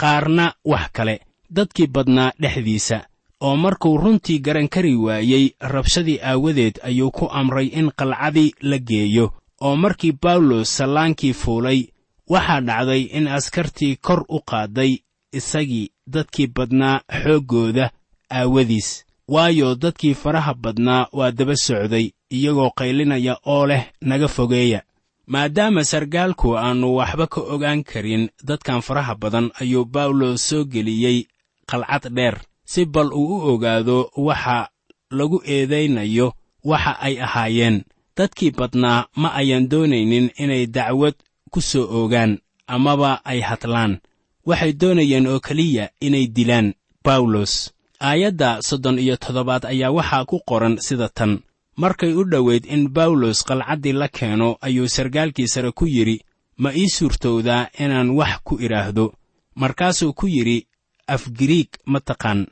qaarna 0.00 0.46
wax 0.64 0.86
kale. 0.96 1.16
Dadkii 1.50 1.86
badnaa 1.94 2.32
dhexdiisa 2.40 2.98
oo 3.40 3.56
markuu 3.56 3.96
runtii 4.02 4.38
garan 4.38 4.68
kari 4.68 4.94
waayey 4.96 5.46
rabshadii 5.60 6.18
aawadeed 6.22 6.76
ayuu 6.88 7.10
ku 7.10 7.24
amray 7.40 7.66
in 7.66 7.90
qalcadii 7.98 8.54
la 8.60 8.78
geeyo. 8.78 9.26
Oo 9.60 9.76
markii 9.76 10.12
bawlos 10.22 10.76
sallaankii 10.76 11.32
fuulay 11.32 11.80
waxaa 12.28 12.60
dhacday 12.60 13.02
in 13.18 13.28
askartii 13.28 13.96
kor 13.96 14.24
u 14.28 14.40
qaadday 14.50 14.92
isagii 15.32 15.90
dadkii 16.06 16.46
badnaa 16.56 17.00
xooggooda 17.22 17.90
aawadiis. 18.30 19.04
Waayo 19.28 19.74
dadkii 19.74 20.14
faraha 20.14 20.54
badnaa 20.54 21.06
waa 21.12 21.30
daba 21.30 21.56
socday 21.56 22.10
iyagoo 22.30 22.70
qaylinaya 22.78 23.34
oo 23.46 23.66
leh 23.66 23.84
naga 24.00 24.28
fogeeya 24.28 24.82
maadaama 25.26 25.84
sarkaalku 25.84 26.48
aannu 26.58 26.88
waxba 26.98 27.26
ka 27.26 27.40
ogaan 27.54 27.82
karin 27.90 28.24
dadkan 28.48 28.80
faraha 28.86 29.14
badan 29.14 29.50
ayuu 29.60 29.84
bawlos 29.84 30.48
soo 30.48 30.64
geliyey 30.64 31.26
qalcad 31.70 32.04
dheer. 32.16 32.36
Si 32.64 32.84
bal 32.84 33.10
uu 33.12 33.36
u 33.36 33.38
ogaado 33.52 34.10
waxa 34.16 34.68
lagu 35.10 35.38
eedaynayo 35.44 36.32
waxa 36.64 36.92
ay 37.06 37.14
ahaayeen. 37.26 37.84
Dadkii 38.16 38.50
badnaa 38.58 39.06
ma 39.20 39.28
ayaan 39.40 39.68
doonaynin 39.70 40.30
inay 40.42 40.66
dacwad 40.66 41.14
ku 41.52 41.60
soo 41.60 41.86
oogaan 41.98 42.38
amaba 42.66 43.20
ay 43.24 43.40
hadlaan. 43.40 43.98
Waxay 44.46 44.72
doonayeen 44.72 45.26
oo 45.26 45.40
keliya 45.40 45.90
inay 46.00 46.26
dilaan 46.26 46.74
bawlos 47.04 47.52
aayadda 48.00 48.62
soddon 48.62 48.98
iyo 48.98 49.16
toddobaad 49.16 49.64
ayaa 49.66 49.90
waxaa 49.90 50.24
ku 50.24 50.36
qoran 50.48 50.78
sida 50.86 51.08
tan 51.08 51.32
markay 51.76 52.12
u 52.14 52.24
dhoweyd 52.24 52.64
in 52.66 52.88
bawlos 52.88 53.44
qalcaddii 53.44 53.92
la 53.92 54.08
keeno 54.08 54.56
ayuu 54.60 54.88
sarkaalkii 54.88 55.48
sare 55.48 55.72
ku 55.72 55.86
yidhi 55.86 56.20
ma 56.58 56.72
ii 56.74 56.88
suurtowdaa 56.88 57.68
inaan 57.78 58.10
wax 58.10 58.38
ku 58.44 58.58
idhaahdo. 58.60 59.12
Markaasuu 59.54 60.12
ku 60.12 60.26
yidhi 60.26 60.66
afgiriig 61.06 61.68
ma 61.86 62.00
taqaan. 62.00 62.46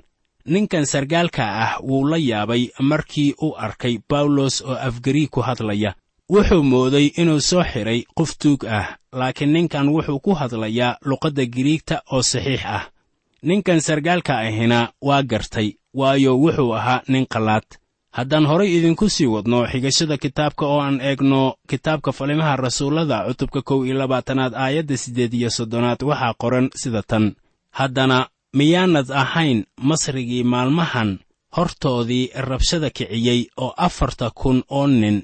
Ninkan 0.47 0.87
sarkaalka 0.87 1.45
ah 1.65 1.79
wuu 1.83 2.05
la 2.09 2.17
yaabay 2.19 2.69
markii 2.81 3.35
uu 3.43 3.55
arkay 3.57 3.99
bawlos 4.09 4.61
oo 4.63 4.75
afgariig 4.89 5.31
ku 5.31 5.41
hadlaya. 5.41 5.95
Wuxuu 6.31 6.63
mooday 6.63 7.07
inuu 7.17 7.41
soo 7.41 7.65
xidhay 7.65 8.05
qof 8.17 8.31
tuug 8.39 8.65
ah 8.65 8.97
laakiin 9.13 9.53
ninkan 9.53 9.89
wuxuu 9.89 10.21
ku 10.21 10.35
hadlayaa 10.35 10.99
luqadda 11.05 11.45
giriigta 11.47 12.03
oo 12.13 12.23
saxiix 12.23 12.63
ah. 12.65 12.85
Ninkan 13.43 13.81
sarkaalka 13.81 14.39
ahina 14.39 14.93
waa 15.01 15.23
gartay 15.23 15.69
waayo 15.95 16.37
wuxuu 16.41 16.73
ahaa 16.77 17.03
nin 17.09 17.27
qallaad 17.27 17.65
haddaan 18.17 18.47
horay 18.51 18.71
idinku 18.79 19.07
sii 19.15 19.27
wadno 19.35 19.59
xigashada 19.73 20.17
kitaabka 20.25 20.65
oo 20.73 20.81
aan 20.87 20.99
eegno 21.09 21.43
kitaabka 21.71 22.11
falimaha 22.19 22.57
rasuullada 22.65 23.17
cutubka 23.29 23.61
kow 23.69 23.81
iyo 23.87 23.95
labaatanaad 23.99 24.55
aayadda 24.65 24.97
siddeed 25.03 25.33
iyo 25.35 25.51
soddonaad 25.57 26.01
waxaa 26.11 26.35
qoran 26.43 26.67
sida 26.83 27.03
tan. 27.11 27.25
Haddana 27.79 28.19
miyaanad 28.59 29.09
ahayn 29.23 29.61
masrigii 29.89 30.45
maalmahan 30.53 31.11
hortoodii 31.57 32.25
rabshada 32.49 32.91
kiciyey 32.97 33.41
oo 33.65 33.73
afarta 33.87 34.31
kun 34.41 34.59
oo 34.79 34.87
nin 34.87 35.17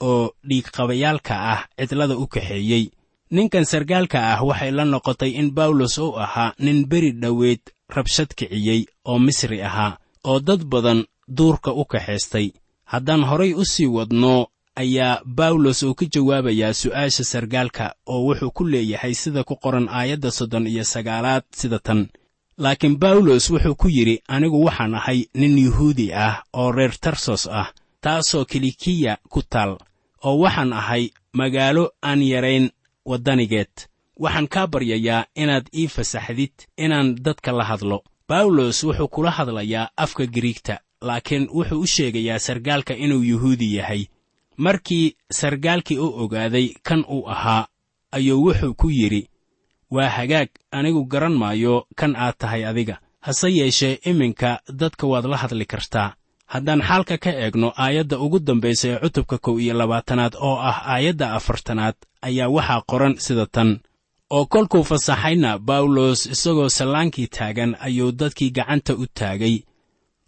oo 0.00 0.30
dhiigqabayaalka 0.48 1.34
ah 1.52 1.60
cidlada 1.78 2.14
u 2.16 2.26
kaxeeyey. 2.34 2.84
Ninkan 3.30 3.64
sarkaalka 3.64 4.18
ah 4.32 4.40
waxay 4.48 4.70
la 4.76 4.84
noqotay 4.84 5.30
in 5.40 5.48
bawlos 5.56 5.98
uu 5.98 6.16
ahaa 6.24 6.52
nin 6.64 6.78
beri 6.90 7.10
dhoweed 7.22 7.60
rabshad 7.96 8.30
kiciyey 8.38 8.80
oo 9.04 9.18
misri 9.18 9.58
ahaa 9.68 9.92
oo 10.24 10.38
dad 10.40 10.62
badan 10.72 11.00
duurka 11.28 11.72
u 11.72 11.84
kaxaystay. 11.84 12.52
Haddaan 12.84 13.24
horay 13.24 13.54
u 13.54 13.64
sii 13.64 13.86
wadno 13.86 14.46
ayaa 14.76 15.20
bawlos 15.24 15.82
uu 15.82 15.94
ka 15.94 16.06
jawaabayaa 16.14 16.72
su'aasha 16.74 17.24
sarkaalka 17.24 17.94
oo 18.06 18.24
wuxuu 18.26 18.50
ku 18.50 18.64
leeyahay 18.64 19.14
sida 19.14 19.44
ku 19.44 19.56
qoran 19.56 19.88
aayadda 19.88 20.30
soddon 20.30 20.66
iyo 20.66 20.84
sagaalaad 20.84 21.42
sida 21.52 21.78
tan. 21.78 22.08
Laakiin 22.58 22.96
bawlos 22.98 23.50
wuxuu 23.50 23.74
ku 23.74 23.88
yidhi 23.88 24.22
anigu 24.28 24.64
waxaan 24.64 24.94
ahay 24.94 25.26
nin 25.34 25.58
yuhuudi 25.58 26.12
ah 26.14 26.42
oo 26.52 26.72
reer 26.72 26.94
tarsos 27.00 27.46
ah 27.46 27.72
taasoo 28.00 28.44
kilikiya 28.44 29.18
ku 29.28 29.42
taal 29.42 29.78
oo 30.24 30.38
waxaan 30.38 30.72
ahay 30.72 31.10
magaalo 31.32 31.90
aan 32.02 32.22
yarayn 32.22 32.70
waddanigeed. 33.04 33.72
Waxaan 34.16 34.48
kaa 34.48 34.66
baryayaa 34.66 35.26
inaad 35.34 35.66
ii 35.74 35.88
fasaxdid 35.88 36.52
inaan 36.76 37.14
dadka 37.22 37.52
la 37.52 37.64
hadlo. 37.64 38.02
Bawlos 38.28 38.84
wuxuu 38.84 39.08
kula 39.08 39.30
hadlayaa 39.30 39.90
afka 39.96 40.26
giriigta 40.26 40.78
laakiin 41.02 41.48
wuxuu 41.54 41.80
u 41.80 41.86
sheegayaa 41.86 42.38
sarkaalka 42.38 42.94
inuu 42.94 43.22
yuhuudi 43.22 43.76
yahay. 43.76 44.04
Markii 44.56 45.16
sarkaalkii 45.32 45.98
u 45.98 46.06
ogaaday 46.22 46.68
kan 46.82 47.04
uu 47.08 47.28
ahaa 47.30 47.66
ayuu 48.12 48.44
wuxuu 48.44 48.74
ku 48.74 48.90
yidhi 48.90 49.28
waa 49.90 50.08
hagaag 50.08 50.48
anigu 50.70 51.04
garan 51.04 51.34
maayo 51.34 51.86
kan 51.96 52.16
aad 52.16 52.34
tahay 52.38 52.64
adiga. 52.66 52.98
Hase 53.20 53.48
yeeshee 53.56 53.98
iminka 54.04 54.60
dadka 54.72 55.06
waad 55.06 55.24
la 55.24 55.36
hadli 55.36 55.64
kartaa. 55.66 56.14
Haddaan 56.46 56.82
xaalka 56.82 57.18
ka 57.18 57.30
eegno 57.30 57.72
aayadda 57.76 58.18
ugu 58.18 58.38
dambaysa 58.38 58.88
ee 58.88 58.98
cutubka 59.02 59.38
kow 59.38 59.58
iyo 59.60 59.74
labaatanaad 59.74 60.34
oo 60.40 60.56
ah 60.70 60.78
aayadda 60.92 61.32
afartanaad 61.32 61.94
ayaa 62.22 62.48
waxaa 62.48 62.82
qoran 62.90 63.14
sida 63.18 63.46
tan. 63.46 63.80
Oo 64.30 64.46
kolkuu 64.46 64.84
fasaxayna 64.84 65.58
bawlos 65.58 66.26
isagoo 66.26 66.68
sallaankii 66.68 67.26
taagan 67.26 67.76
ayuu 67.80 68.12
dadkii 68.12 68.50
gacanta 68.50 68.94
u 68.94 69.06
taagay 69.14 69.56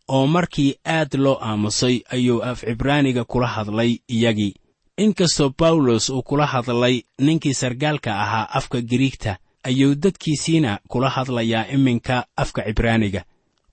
oo 0.08 0.26
markii 0.26 0.74
aad 0.86 1.14
loo 1.14 1.38
aamusay 1.42 2.00
ayuu 2.10 2.42
af 2.42 2.60
cibraaniga 2.60 3.24
kula 3.24 3.46
hadlay 3.46 3.98
iyagii. 4.08 4.54
Inkastoo 4.96 5.50
bawlos 5.58 6.10
uu 6.10 6.22
kula 6.22 6.46
hadlay 6.46 7.02
ninkii 7.18 7.54
sargaalka 7.54 8.20
ahaa 8.22 8.48
afka 8.50 8.80
giriigta 8.80 9.36
ayuu 9.62 9.94
dadkiisiina 9.94 10.78
kula 10.88 11.08
hadlayaa 11.10 11.66
iminka 11.74 12.24
afka 12.36 12.62
cibraaniga 12.62 13.24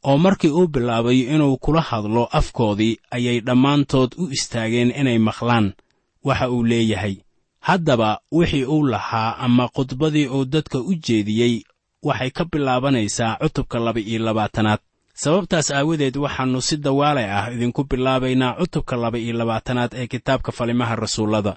oo 0.04 0.18
markii 0.18 0.50
uu 0.50 0.68
bilaabay 0.68 1.20
inuu 1.20 1.58
kula 1.58 1.82
hadlo 1.82 2.26
afkoodii 2.26 2.98
ayay 3.12 3.40
dhammaantood 3.42 4.12
u 4.18 4.30
istaageen 4.32 4.92
inay 5.00 5.18
maqlaan. 5.18 5.74
Waxa 6.24 6.50
uu 6.50 6.64
leeyahay 6.64 7.16
haddaba 7.60 8.20
wixii 8.32 8.66
uu 8.66 8.84
lahaa 8.88 9.36
ama 9.38 9.68
khudbadii 9.68 10.28
uu 10.28 10.46
dadka 10.46 10.80
u 10.80 10.94
jeediyey 10.96 11.64
waxay 12.04 12.30
ka 12.30 12.46
bilaabanaysaa 12.46 13.38
cutubka 13.42 13.80
laba-iyo 13.80 14.20
labaatanaad 14.26 14.80
sababtaas 15.22 15.72
aawadeed 15.72 16.18
waxaannu 16.18 16.62
si 16.62 16.76
dawaale 16.78 17.24
ah 17.38 17.48
idinku 17.54 17.84
bilaabaynaa 17.90 18.54
cutubka 18.60 18.96
laba-iyo 19.04 19.34
labaatanaad 19.38 19.92
ee 19.96 20.08
kitaabka 20.08 20.52
falimaha 20.52 20.96
rasuullada. 20.96 21.54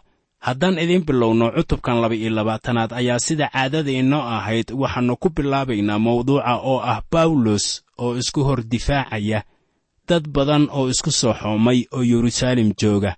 Haddaan 0.46 0.78
idiin 0.78 1.04
bilowno 1.04 1.50
cutubkan 1.56 1.96
laba-iyo 2.02 2.30
labaatanaad 2.30 2.92
ayaa 2.92 3.18
sida 3.18 3.48
caadada 3.52 3.90
inoo 3.90 4.22
ahayd 4.36 4.68
waxaannu 4.82 5.16
ku 5.16 5.28
bilaabaynaa 5.36 5.98
mawduuca 5.98 6.54
oo 6.70 6.78
ah 6.92 7.02
bawlos 7.12 7.82
oo 7.98 8.16
isku 8.16 8.40
hor 8.46 8.62
difaacaya 8.62 9.42
dad 10.08 10.24
badan 10.28 10.68
oo 10.70 10.88
isku 10.88 11.10
soo 11.10 11.34
xoomay 11.34 11.84
oo 11.92 12.02
yeruusaalem 12.10 12.70
jooga. 12.80 13.16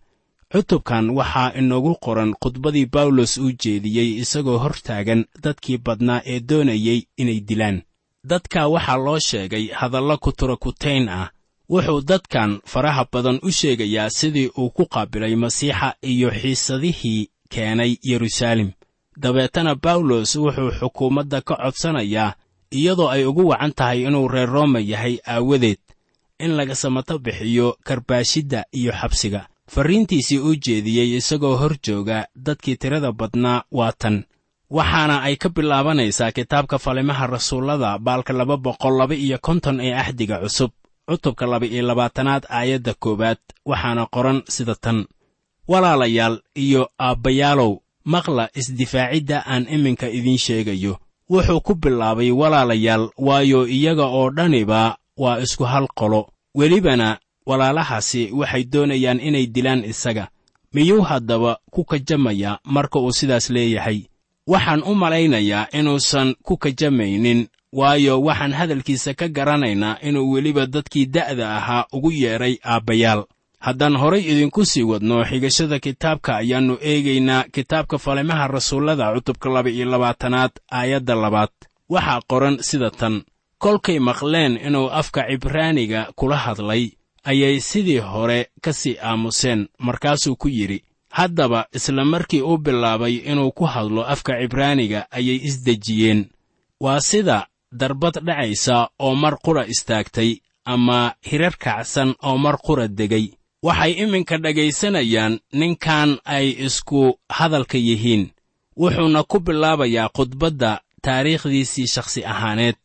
Cutubkan 0.52 1.10
waxaa 1.10 1.52
inoogu 1.60 1.94
qoran 2.04 2.32
khudbadii 2.42 2.86
bawlos 2.86 3.36
uu 3.38 3.52
jeediyey 3.62 4.08
isagoo 4.22 4.58
hor 4.58 4.74
taagan 4.86 5.24
dadkii 5.44 5.78
badnaa 5.78 6.20
ee 6.32 6.40
doonayey 6.40 6.98
inay 7.16 7.40
dilaan 7.48 7.82
dadka 8.24 8.68
waxaa 8.68 8.96
loo 8.96 9.18
sheegay 9.18 9.68
hadallo 9.72 10.16
kuturakutayn 10.18 11.08
ah. 11.08 11.30
Wuxuu 11.70 12.00
dadkan 12.02 12.60
faraha 12.66 13.06
badan 13.12 13.38
u 13.42 13.50
sheegayaa 13.50 14.10
sidii 14.10 14.50
uu 14.58 14.70
ku 14.70 14.86
qaabilay 14.86 15.34
masiixa 15.36 15.94
iyo 16.02 16.30
xiisadihii 16.30 17.30
keenay 17.48 17.96
yeruusaalem 18.02 18.70
dabeetana 19.16 19.74
bawlos 19.74 20.36
wuxuu 20.36 20.70
xukuumadda 20.78 21.40
ka 21.40 21.54
codsanayaa 21.56 22.34
iyadoo 22.70 23.08
ay 23.08 23.24
ugu 23.24 23.48
wacan 23.48 23.72
tahay 23.72 24.02
inuu 24.02 24.28
reer 24.28 24.48
rooma 24.50 24.80
yahay 24.80 25.18
aawadeed 25.26 25.78
in 26.38 26.50
laga 26.56 26.74
samato 26.74 27.18
bixiyo 27.18 27.76
karbaashidda 27.84 28.64
iyo 28.72 28.92
xabsiga. 28.92 29.46
Farriintiisii 29.70 30.38
uu 30.38 30.54
jeediyey 30.54 31.16
isagoo 31.16 31.56
hor 31.56 31.76
jooga 31.86 32.26
dadkii 32.36 32.76
tirada 32.76 33.12
badnaa 33.12 33.62
waa 33.70 33.92
tan 33.92 34.24
waxaana 34.70 35.22
ay 35.26 35.36
ka 35.36 35.48
bilaabanaysaa 35.48 36.32
kitaabka 36.32 36.78
falimaha 36.78 37.26
rasuullada 37.26 37.98
baalka 37.98 38.32
laba 38.32 38.56
boqol 38.56 38.94
laba 39.00 39.14
iyo 39.14 39.38
konton 39.46 39.80
ee 39.80 39.92
axdiga 40.02 40.36
cusub 40.42 40.70
cutubka 41.08 41.46
laba-iyo 41.46 41.82
labaatanaad 41.86 42.42
aayadda 42.58 42.94
koowaad 43.02 43.38
waxaana 43.70 44.06
qoran 44.14 44.38
sida 44.54 44.74
tan. 44.74 44.98
Walaalayaal 45.68 46.36
iyo 46.54 46.82
aabbayaalow 46.98 47.72
maqla 48.04 48.44
isdifaacidda 48.60 49.38
aan 49.46 49.66
iminka 49.74 50.06
idiin 50.08 50.38
sheegayo. 50.38 50.98
Wuxuu 51.30 51.60
ku 51.60 51.74
bilaabay 51.74 52.30
walaalayaal 52.30 53.10
waayo 53.18 53.66
iyaga 53.66 54.06
oo 54.06 54.30
dhaniba 54.30 54.96
waa 55.16 55.38
isku 55.44 55.64
hal 55.64 55.86
qolo. 55.98 56.20
Welibana 56.54 57.18
walaalahaasi 57.46 58.30
waxay 58.32 58.64
doonayaan 58.72 59.20
inay 59.20 59.46
dilaan 59.46 59.84
isaga. 59.84 60.28
Miyuu 60.74 61.02
haddaba 61.02 61.58
ku 61.70 61.84
kajamayaa 61.84 62.58
marka 62.64 62.98
uu 62.98 63.12
sidaas 63.12 63.50
leeyahay 63.50 63.98
waxaan 64.46 64.82
u 64.82 64.94
malaynayaa 64.94 65.66
inuusan 65.72 66.34
ku 66.42 66.56
kajamaynin 66.56 67.48
waayo 67.72 68.20
waxaan 68.22 68.52
hadalkiisa 68.52 69.14
ka 69.14 69.28
garanaynaa 69.28 69.98
inuu 70.02 70.32
weliba 70.32 70.66
dadkii 70.66 71.06
da'da 71.06 71.56
ahaa 71.56 71.84
ugu 71.92 72.10
yeedhay 72.10 72.56
aabbayaal. 72.64 73.24
Haddaan 73.60 73.96
horay 73.96 74.20
idinku 74.32 74.64
sii 74.64 74.82
wadno 74.82 75.24
xigashada 75.24 75.78
kitaabka 75.78 76.36
ayaannu 76.36 76.78
eegaynaa 76.80 77.44
kitaabka 77.52 77.98
falimaha 77.98 78.48
rasuullada 78.48 79.12
cutubka 79.14 79.48
laba-iyo 79.50 79.84
labaatanaad 79.90 80.50
aayadda 80.72 81.14
labaad. 81.14 81.52
Waxaa 81.88 82.20
qoran 82.30 82.58
sida 82.62 82.90
tan 82.90 83.22
kolkay 83.58 83.98
maqleen 83.98 84.56
inuu 84.66 84.88
afka 84.90 85.26
cibraaniga 85.30 86.08
kula 86.16 86.36
hadlay 86.36 86.90
ayay 87.24 87.60
sidii 87.60 87.98
hore 87.98 88.46
ka 88.60 88.72
sii 88.72 88.96
aamuseen 89.02 89.68
markaasuu 89.78 90.36
ku 90.36 90.48
yidhi 90.48 90.84
haddaba 91.10 91.66
isla 91.72 92.04
markii 92.04 92.42
uu 92.42 92.58
bilaabay 92.58 93.14
inuu 93.30 93.50
ku 93.52 93.64
hadlo 93.64 94.02
afka 94.12 94.32
cibraaniga 94.40 95.00
ayay 95.10 95.38
isdejiyeen 95.48 96.20
waa 96.80 97.00
sida 97.00 97.46
darbad 97.72 98.14
dhacaysa 98.26 98.88
oo 98.98 99.14
mar 99.14 99.34
qura 99.44 99.66
istaagtay 99.66 100.30
ama 100.64 101.14
hirar 101.28 101.54
kacsan 101.64 102.14
oo 102.22 102.36
mar 102.38 102.56
qura 102.66 102.88
degay. 102.88 103.26
Waxay 103.62 103.92
iminka 104.02 104.36
dhegaysanayaan 104.38 105.34
ninkan 105.52 106.18
ay 106.24 106.46
isku 106.66 107.18
hadalka 107.28 107.78
yihiin. 107.78 108.30
Wuxuuna 108.80 109.22
ku 109.30 109.36
bilaabayaa 109.40 110.08
khudbadda 110.16 110.80
taariikhdiisii 111.04 111.86
shakhsi 111.94 112.20
ahaaneed 112.24 112.76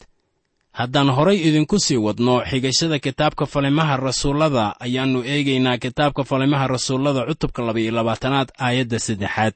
haddaan 0.79 1.09
horay 1.17 1.37
idinku 1.47 1.77
sii 1.85 1.97
wadno 2.05 2.35
xigashada 2.49 2.97
kitaabka 3.05 3.45
falimaha 3.53 3.95
rasuullada 3.97 4.65
ayaannu 4.85 5.19
eegaynaa 5.33 5.77
kitaabka 5.83 6.23
falimaha 6.29 6.67
rasuullada 6.67 7.21
cutubka 7.29 7.61
laba-iyo 7.67 7.91
labaatanaad 7.97 8.49
aayadda 8.65 8.99
saddexaad. 8.99 9.53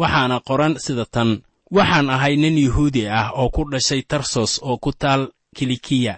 Waxaana 0.00 0.36
qoran 0.48 0.74
sida 0.84 1.04
tan 1.14 1.30
waxaan 1.76 2.08
ahay 2.14 2.34
nin 2.42 2.56
yuhuudi 2.64 3.02
ah 3.08 3.30
oo 3.40 3.48
ku 3.54 3.62
dhashay 3.72 4.02
tarsos 4.10 4.52
oo 4.68 4.76
ku 4.84 4.90
taal 4.92 5.22
kilikiya. 5.56 6.14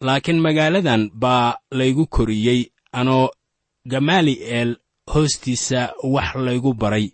Laakiin 0.00 0.40
magaaladan 0.46 1.10
baa 1.22 1.54
laygu 1.78 2.06
koriyey 2.06 2.60
anoo 2.92 3.30
gamaali'eel 3.90 4.70
hoostiisa 5.12 5.80
wax 6.14 6.34
laygu 6.46 6.74
baray. 6.74 7.06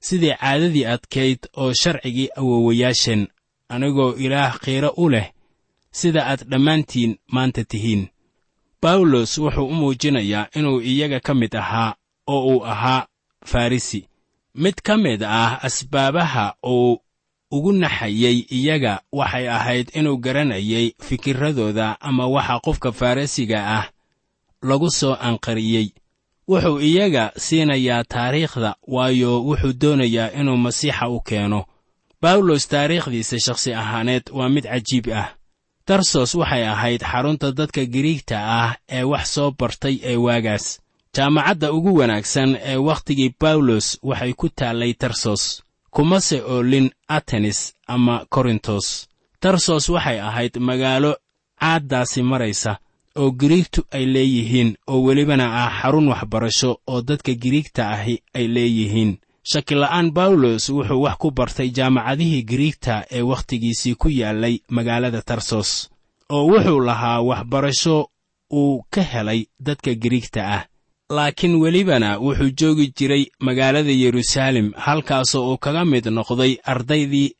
Sidii 0.00 0.34
caadadii 0.40 0.86
adkayd 0.94 1.38
oo 1.56 1.72
sharcigii 1.72 2.28
awowayaasheen 2.36 3.22
anigoo 3.68 4.12
ilaah 4.24 4.58
qiiro 4.64 4.90
u 4.96 5.08
leh 5.10 5.26
sida 5.98 6.20
aad 6.30 6.40
dhammaantiin 6.50 7.12
maanta 7.34 7.62
tihiin. 7.70 8.02
Bawlos 8.82 9.32
wuxuu 9.38 9.66
u 9.66 9.74
muujinayaa 9.80 10.46
inuu 10.58 10.80
iyaga 10.90 11.20
ka 11.26 11.32
mid 11.40 11.54
ahaa 11.62 11.94
oo 12.26 12.40
uu 12.56 12.64
ahaa 12.72 13.06
farrisi 13.50 14.00
mid 14.62 14.74
ka 14.86 14.94
mid 14.96 15.22
ah 15.22 15.52
asbaabaha 15.66 16.54
uu 16.66 16.98
ugu 17.50 17.72
naxayey 17.72 18.38
iyaga 18.58 18.92
waxay 19.18 19.46
ahayd 19.56 19.86
inuu 19.98 20.16
garanayay 20.24 20.86
fikirradooda 21.06 21.86
ama 22.00 22.26
waxa 22.34 22.60
qofka 22.64 22.92
farrisiga 22.92 23.58
ah 23.78 23.84
lagu 24.68 24.90
soo 24.90 25.14
anqariyey 25.28 25.88
wuxuu 26.48 26.80
iyaga 26.80 27.32
siinayaa 27.44 28.04
taariikhda 28.04 28.70
waayo 28.94 29.32
wuxuu 29.48 29.72
doonayaa 29.80 30.30
inuu 30.40 30.56
masiixa 30.56 31.08
u 31.08 31.20
keeno. 31.20 31.64
Bawlos 32.22 32.68
taariikhdiisa 32.68 33.36
shakhsi 33.40 33.70
ahaaneed 33.74 34.22
waa 34.32 34.48
mid 34.48 34.64
cajiib 34.64 35.06
ah 35.20 35.28
tarsos 35.88 36.34
waxay 36.34 36.64
ahayd 36.72 37.02
xarunta 37.12 37.52
dadka 37.52 37.82
giriigta 37.94 38.36
ah 38.60 38.76
ee 38.88 39.02
wax 39.12 39.24
soo 39.34 39.50
bartay 39.58 39.96
ee 40.10 40.16
waagaas. 40.16 40.80
Jaamacadda 41.16 41.72
ugu 41.72 41.90
wanaagsan 41.98 42.50
ee 42.70 42.76
wakhtigii 42.76 43.34
bawlos 43.40 43.98
waxay 44.02 44.32
ku 44.32 44.48
taallay 44.48 44.92
tarsos 44.94 45.62
kumase 45.94 46.38
oolin 46.42 46.90
atenis 47.08 47.74
ama 47.86 48.24
korintos. 48.34 49.06
Tarsos 49.40 49.88
waxay 49.88 50.18
ahayd 50.20 50.54
magaalo 50.68 51.12
caaddaasi 51.60 52.22
maraysa 52.22 52.72
oo 53.16 53.30
giriigtu 53.30 53.80
ay 53.96 54.04
leeyihiin 54.14 54.70
oo 54.88 55.02
welibana 55.06 55.46
ah 55.64 55.70
xarun 55.80 56.08
waxbarasho 56.08 56.70
oo 56.86 57.00
dadka 57.08 57.32
giriigta 57.42 57.82
ahi 57.90 58.22
ay 58.34 58.46
leeyihiin 58.54 59.12
shakila'aan 59.52 60.10
bawlos 60.16 60.68
wuxuu 60.68 61.02
wax 61.04 61.16
ku 61.22 61.30
bartay 61.30 61.68
jaamacadihii 61.76 62.42
giriigta 62.50 63.04
ee 63.10 63.22
wakhtigiisii 63.30 63.94
ku 63.94 64.08
yaallay 64.08 64.58
magaalada 64.76 65.22
tarsos 65.22 65.70
oo 66.34 66.44
wuxuu 66.52 66.80
lahaa 66.80 67.20
waxbarasho 67.28 67.96
uu 68.52 68.82
ka 68.90 69.02
helay 69.02 69.40
dadka 69.60 69.94
giriigta 69.94 70.40
ah. 70.56 70.62
Laakiin 71.10 71.54
welibana 71.62 72.18
wuxuu 72.18 72.50
joogi 72.60 72.92
jiray 72.96 73.24
magaalada 73.40 73.90
yeruusaalem 74.02 74.72
halkaasoo 74.84 75.50
uu 75.50 75.58
kaga 75.58 75.84
mid 75.84 76.06
noqday 76.06 76.52
ardaydii 76.72 77.34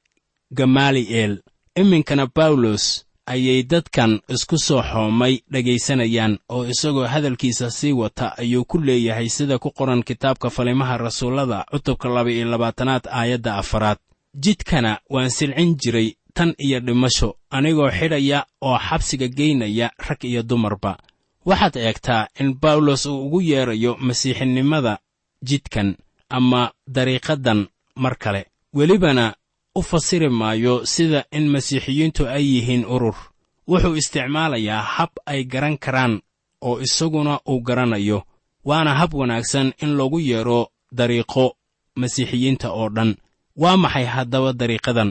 gamaali'eel 0.58 1.34
iminkana 1.80 2.26
bawlos 2.36 2.84
ayay 3.26 3.62
dadkan 3.62 4.20
isku 4.28 4.58
soo 4.58 4.82
xoomay 4.82 5.40
dhegaysanayaan 5.52 6.38
oo 6.48 6.64
isagoo 6.66 7.06
hadalkiisa 7.06 7.70
sii 7.70 7.92
wata 7.92 8.36
ayuu 8.38 8.64
ku 8.64 8.78
leeyahay 8.78 9.28
sida 9.28 9.58
ku 9.58 9.70
qoran 9.70 10.02
kitaabka 10.02 10.50
falimaha 10.50 10.96
rasuullada 10.98 11.64
cutubka 11.70 12.08
laba-iyo 12.08 12.44
labaatanaad 12.50 13.04
aayadda 13.10 13.56
afaraad. 13.56 13.98
Jidkana 14.34 14.98
waan 15.10 15.30
silcin 15.30 15.76
jiray 15.76 16.16
tan 16.34 16.54
iyo 16.58 16.80
dhimasho 16.80 17.36
anigoo 17.50 17.90
xidhaya 17.90 18.46
oo 18.60 18.78
xabsiga 18.78 19.28
geynaya 19.28 19.90
rag 20.08 20.24
iyo 20.24 20.42
dumarba. 20.42 20.98
Waxaad 21.46 21.76
eegtaa 21.76 22.28
in 22.40 22.54
bawlos 22.60 23.06
uu 23.06 23.26
ugu 23.26 23.40
yeedrayo 23.40 23.96
masiixinimada 24.00 24.98
jidkan 25.42 25.96
ama 26.28 26.72
dariiqaddan 26.88 27.66
mar 27.96 28.16
kale. 28.18 28.46
Welibana 28.74 29.34
u 29.74 29.82
fasiri 29.82 30.28
maayo 30.28 30.86
sida 30.86 31.24
in 31.32 31.48
masiixiyiintu 31.48 32.22
ay 32.28 32.44
yihiin 32.54 32.84
urur. 32.84 33.16
Wuxuu 33.68 33.96
isticmaalayaa 34.00 34.82
hab 34.94 35.10
ay 35.26 35.44
garan 35.44 35.76
karaan 35.78 36.20
oo 36.60 36.80
isaguna 36.80 37.40
uu 37.48 37.60
garanayo 37.60 38.18
waana 38.64 38.94
hab 38.94 39.14
wanaagsan 39.14 39.72
in 39.82 39.96
lagu 39.98 40.20
yeedho 40.20 40.60
dariiqo 40.98 41.56
masiixiyiinta 42.00 42.68
oo 42.72 42.88
dhan. 42.96 43.10
Waa 43.56 43.76
maxay 43.76 44.04
haddaba 44.14 44.52
dariiqadan? 44.52 45.10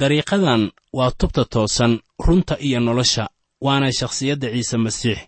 Dariiqadan 0.00 0.62
waa 0.92 1.10
tubta 1.18 1.44
toosan 1.44 1.92
runta 2.26 2.56
iyo 2.66 2.80
nolosha 2.80 3.24
waana 3.60 3.92
shakhsiyadda 3.98 4.48
ciise 4.54 4.76
masiix. 4.76 5.18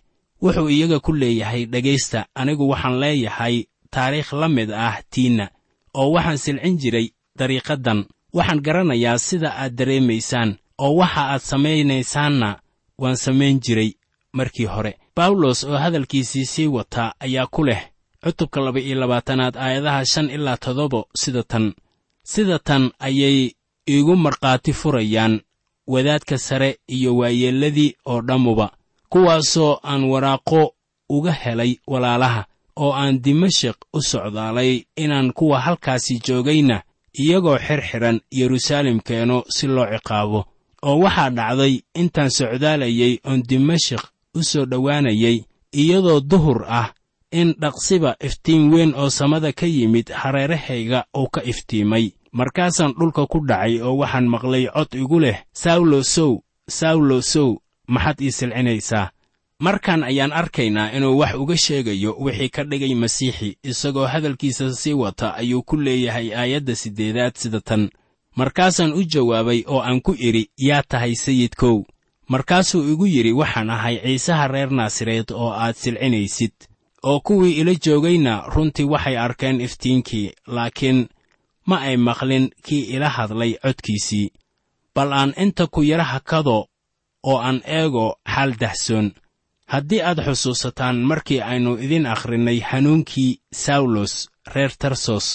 Wuxuu 0.41 0.69
iyaga 0.69 0.99
ku 0.99 1.11
leeyahay 1.13 1.65
dhegaysta 1.65 2.19
anigu 2.35 2.69
waxaan 2.69 2.99
leeyahay 3.01 3.55
taariikh 3.93 4.33
la 4.33 4.47
mid 4.49 4.69
ah 4.71 5.01
tiinna 5.11 5.45
oo 5.93 6.11
waxaan 6.15 6.37
silcin 6.37 6.77
jiray 6.81 7.07
dariiqaddan 7.39 7.99
waxaan 8.37 8.61
garanayaa 8.65 9.17
sida 9.27 9.49
aad 9.61 9.73
dareemaysaan 9.79 10.49
oo 10.83 10.93
waxa 11.01 11.21
aad 11.31 11.41
samaynaysaanna 11.51 12.49
waan 13.01 13.15
samayn 13.25 13.59
jiray 13.65 13.91
markii 14.37 14.65
hore. 14.65 14.93
Bawlos 15.15 15.63
oo 15.63 15.77
hadalkiisii 15.77 16.45
sii 16.45 16.67
wata 16.67 17.13
ayaa 17.19 17.47
ku 17.47 17.63
leh 17.65 17.81
cutubka 18.23 18.59
laba 18.61 18.79
iyo 18.79 18.95
labaatanaad 18.99 19.55
aayadaha 19.57 20.05
shan 20.05 20.29
ilaa 20.29 20.57
toddoba 20.57 21.03
sida 21.15 21.43
tan. 21.43 21.73
Sida 22.23 22.59
tan 22.59 22.91
ayay 22.99 23.51
iigu 23.89 24.15
markhaati 24.15 24.73
furayaan 24.73 25.41
wadaadka 25.87 26.37
sare 26.37 26.77
iyo 26.87 27.17
waayeelladii 27.17 27.95
oo 28.05 28.21
dhammuba 28.21 28.71
kuwaasoo 29.09 29.79
aan 29.83 30.03
waraaqo 30.03 30.73
uga 31.09 31.31
helay 31.31 31.79
walaalaha 31.87 32.45
oo 32.75 32.91
aan 32.93 33.21
dimashik 33.21 33.75
u 33.93 34.01
socdaalay 34.01 34.83
inaan 34.95 35.33
kuwa 35.33 35.59
halkaasi 35.59 36.19
joogayna 36.27 36.81
iyagoo 37.23 37.57
xirxiran 37.67 38.17
yeruusaalem 38.39 38.99
keeno 39.07 39.37
si 39.55 39.67
loo 39.67 39.85
ciqaabo 39.93 40.39
oo 40.87 40.97
waxaa 41.03 41.29
dhacday 41.37 41.73
intaan 42.01 42.31
socdaalayay 42.37 43.13
oon 43.27 43.41
dimashik 43.49 44.03
u 44.37 44.43
soo 44.43 44.65
dhowaanayay 44.71 45.37
iyadoo 45.81 46.19
duhur 46.29 46.59
ah 46.79 46.87
in 47.31 47.49
dhaqsiba 47.61 48.11
iftiin 48.27 48.63
weyn 48.73 48.91
oo 49.01 49.09
samada 49.09 49.51
ka 49.59 49.65
yimid 49.65 50.07
hareerahayga 50.21 50.99
uu 51.17 51.27
ka 51.33 51.41
iftiimay. 51.51 52.05
Markaasaan 52.31 52.93
dhulka 52.99 53.25
ku 53.31 53.39
dhacay 53.49 53.81
oo 53.81 53.97
waxaan 54.01 54.27
maqlay 54.33 54.65
cod 54.75 54.91
igu 54.93 55.19
leh 55.19 55.37
sawlo 55.53 56.03
sow! 56.03 56.31
Sawlo 56.69 57.21
sow! 57.21 57.49
Maxaad 57.87 58.21
ii 58.21 58.31
silcinaysaa 58.31 59.11
markan 59.59 60.03
ayaan 60.03 60.33
arkaynaa 60.33 60.91
inuu 60.91 61.17
wax 61.19 61.33
uga 61.35 61.57
sheegayo 61.57 62.15
wixii 62.19 62.49
ka 62.49 62.63
dhigay 62.63 62.93
masiixi 62.95 63.57
isagoo 63.63 64.05
hadalkiisa 64.05 64.73
sii 64.73 64.93
wata 64.93 65.33
ayuu 65.35 65.63
ku 65.63 65.75
leeyahay 65.77 66.33
aayadda 66.35 66.75
siddeedaad 66.75 67.35
sida 67.35 67.61
tan. 67.61 67.89
Markaasaan 68.35 68.93
u 68.93 69.03
jawaabay 69.03 69.63
oo 69.67 69.81
aan 69.81 70.01
ku 70.01 70.13
idhi 70.13 70.49
yaa 70.57 70.83
tahay 70.87 71.15
sayidkow 71.15 71.83
markaasuu 72.29 72.83
igu 72.91 73.05
yidhi 73.07 73.31
waxaan 73.33 73.69
ahay 73.69 73.97
ciisaha 74.03 74.47
reer 74.47 74.71
naasareed 74.71 75.31
oo 75.33 75.49
aad 75.51 75.75
silcinaysid 75.75 76.53
oo 77.03 77.19
kuwii 77.19 77.57
ila 77.61 77.73
joogayna 77.75 78.41
runtii 78.53 78.85
waxay 78.85 79.17
arkeen 79.17 79.61
iftiinkii 79.61 80.31
laakiin 80.47 81.07
ma 81.65 81.81
ay 81.81 81.97
maqlin 81.97 82.49
kii 82.65 82.81
ila 82.93 83.09
hadlay 83.09 83.53
codkiisii. 83.63 84.29
Bal 84.95 85.13
aan 85.13 85.33
inta 85.37 85.67
ku 85.67 85.81
yara 85.83 86.03
hakado 86.03 86.67
oo 87.23 87.37
aan 87.41 87.61
eego 87.65 88.17
xaal 88.25 88.53
dahsoon 88.59 89.11
haddii 89.73 90.01
aad 90.01 90.19
xusuusataan 90.25 90.97
markii 91.09 91.41
aynu 91.41 91.71
idin 91.85 92.05
akhrinnay 92.05 92.59
hanuunkii 92.69 93.39
sawlos 93.53 94.13
reer 94.53 94.71
tarsos 94.79 95.27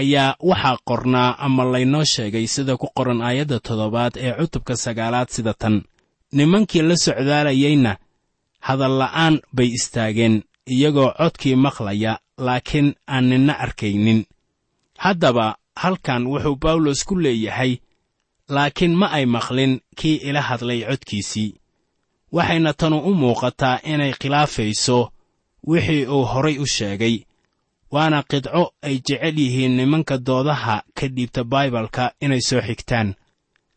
ayaa 0.00 0.36
waxaa 0.50 0.78
qornaa 0.88 1.36
ama 1.46 1.64
laynoo 1.72 2.04
sheegay 2.04 2.46
sida 2.54 2.76
ku 2.76 2.86
qoran 2.96 3.20
aayadda 3.22 3.60
toddobaad 3.66 4.14
ee 4.16 4.32
cutubka 4.38 4.74
sagaalaad 4.84 5.28
sida 5.36 5.54
tan. 5.54 5.76
Nimankii 6.36 6.82
la 6.88 6.96
socdaalayeyna 6.96 7.92
hadalla'aan 8.66 9.34
bay 9.56 9.68
istaageen 9.78 10.34
iyagoo 10.74 11.10
codkii 11.18 11.56
maqlaya 11.64 12.12
laakiin 12.46 12.88
aan 13.14 13.24
ninna 13.30 13.54
arkaynin. 13.64 14.20
Haddaba 15.04 15.46
halkan 15.82 16.22
wuxuu 16.26 16.56
bawlos 16.56 17.04
ku 17.08 17.14
leeyahay 17.24 17.72
laakiin 18.54 18.94
ma 19.00 19.06
ay 19.16 19.26
maqlin 19.26 19.72
kii 19.98 20.16
ila 20.28 20.40
hadlay 20.48 20.80
codkiisii 20.88 21.50
waxayna 22.32 22.72
tanu 22.80 22.98
u 22.98 23.14
muuqataa 23.20 23.80
inay 23.92 24.12
khilaafayso 24.20 24.98
wixii 25.70 26.06
uu 26.06 26.24
horay 26.32 26.56
u 26.58 26.66
sheegay 26.66 27.16
waana 27.90 28.22
qidco 28.30 28.62
ay 28.86 28.96
jecel 29.06 29.38
yihiin 29.38 29.74
nimanka 29.76 30.18
doodaha 30.18 30.76
ka 30.94 31.06
dhiibta 31.14 31.44
baibalka 31.44 32.04
inay 32.24 32.40
soo 32.48 32.60
xigtaan. 32.68 33.08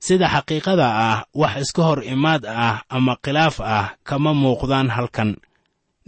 Sida 0.05 0.27
xaqiiqada 0.33 0.87
ah 1.07 1.25
wax 1.41 1.53
iska 1.63 1.81
hor 1.87 1.99
imaad 2.13 2.43
ah 2.45 2.83
ama 2.95 3.13
khilaaf 3.23 3.57
ah 3.61 3.95
kama 4.03 4.31
muuqdaan 4.41 4.89
halkan. 4.95 5.31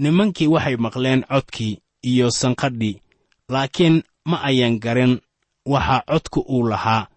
Nimankii 0.02 0.48
waxay 0.54 0.76
maqleen 0.86 1.22
codkii 1.32 1.80
iyo 2.10 2.28
sanqadhii 2.40 3.02
laakiin 3.54 4.04
ma 4.30 4.38
ayan 4.50 4.80
garan 4.84 5.14
waxa 5.66 5.98
codku 6.10 6.40
uu 6.56 6.68
lahaa. 6.72 7.08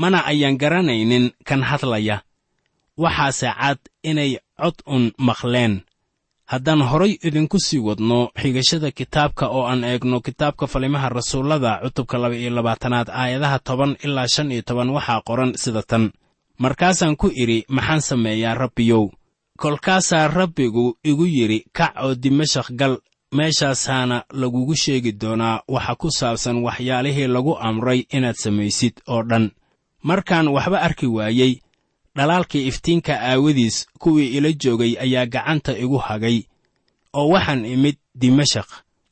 Mana 0.00 0.18
ayaan 0.30 0.56
garanaynin 0.58 1.30
kan 1.44 1.62
hadlaya. 1.62 2.16
Waxaase 3.02 3.48
cad 3.60 3.78
inay 4.02 4.38
cod 4.62 4.76
un 4.86 5.04
maqleen. 5.28 5.74
Haddaan 6.52 6.82
horay 6.90 7.12
idinku 7.26 7.58
sii 7.66 7.78
wadno 7.86 8.18
xigashada 8.40 8.90
kitaabka 8.98 9.44
oo 9.56 9.64
aan 9.70 9.84
eegno 9.84 10.20
kitaabka 10.26 10.66
falimaha 10.72 11.08
rasuullada 11.08 11.80
cutubka 11.82 12.16
laba 12.22 12.36
iyo 12.36 12.50
labaatanaad 12.56 13.08
aayadaha 13.20 13.58
toban 13.58 13.92
ilaa 14.04 14.28
shan 14.34 14.52
iyo 14.52 14.62
toban 14.68 14.90
waxaa 14.96 15.20
qoran 15.28 15.52
sida 15.62 15.82
tan. 15.90 16.04
Markaasaan 16.62 17.16
ku 17.16 17.26
idhi 17.42 17.64
maxaan 17.76 18.00
sameeyaa 18.08 18.54
rabbiyow? 18.54 19.04
Kolkaasaa 19.58 20.28
rabbigu 20.28 20.84
igu 21.04 21.24
yidhi 21.36 21.58
kac 21.76 21.92
oo 22.04 22.14
dimashak 22.14 22.68
gal 22.80 22.94
meeshaasaana 23.36 24.24
lagugu 24.40 24.74
sheegi 24.82 25.12
doonaa 25.12 25.62
waxa 25.68 25.94
ku 26.00 26.08
saabsan 26.18 26.56
waxyaalihii 26.66 27.26
lagu 27.34 27.52
amray 27.68 28.00
inaad 28.16 28.36
samaysid 28.44 28.94
oo 29.08 29.22
dhan. 29.30 29.50
Markaan 30.02 30.48
waxba 30.48 30.78
arki 30.86 31.06
waayey 31.06 31.52
dhalaalkii 32.16 32.66
iftiinka 32.66 33.20
aawadiis 33.20 33.86
kuwii 33.98 34.28
ila 34.36 34.52
joogay 34.52 34.96
ayaa 35.00 35.26
gacanta 35.26 35.78
igu 35.78 35.98
hagay 35.98 36.42
oo 37.12 37.28
waxaan 37.28 37.64
imid 37.64 37.96
dimashak 38.14 38.68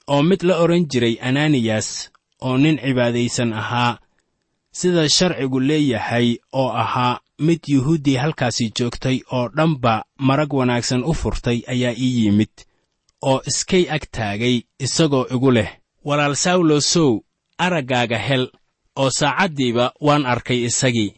oo 0.07 0.23
mid 0.23 0.43
la 0.43 0.55
odhan 0.63 0.87
jiray 0.91 1.17
ananiyas 1.29 2.11
oo 2.43 2.57
nin 2.59 2.79
cibaadaysan 2.79 3.53
ahaa. 3.53 3.99
Sida 4.73 5.09
sharcigu 5.09 5.61
leeyahay 5.61 6.37
oo 6.53 6.69
ahaa 6.83 7.21
mid 7.39 7.61
yuhuuddii 7.69 8.17
halkaasi 8.17 8.73
joogtay 8.79 9.21
oo 9.33 9.49
dhanba 9.49 10.05
marag 10.19 10.53
wanaagsan 10.53 11.05
u 11.05 11.15
furtay 11.15 11.59
ayaa 11.67 11.95
ii 11.99 12.25
yimid 12.25 12.53
oo 13.23 13.43
iskay 13.47 13.85
ag 13.91 14.03
taagay 14.11 14.63
isagoo 14.79 15.27
igu 15.35 15.51
leh 15.51 15.71
walaal 16.05 16.35
sawlosow 16.37 17.21
araggaaga 17.59 18.19
hel 18.19 18.45
oo 18.97 19.11
saacaddiiba 19.11 19.93
waan 20.01 20.27
arkay 20.27 20.65
isagii 20.65 21.13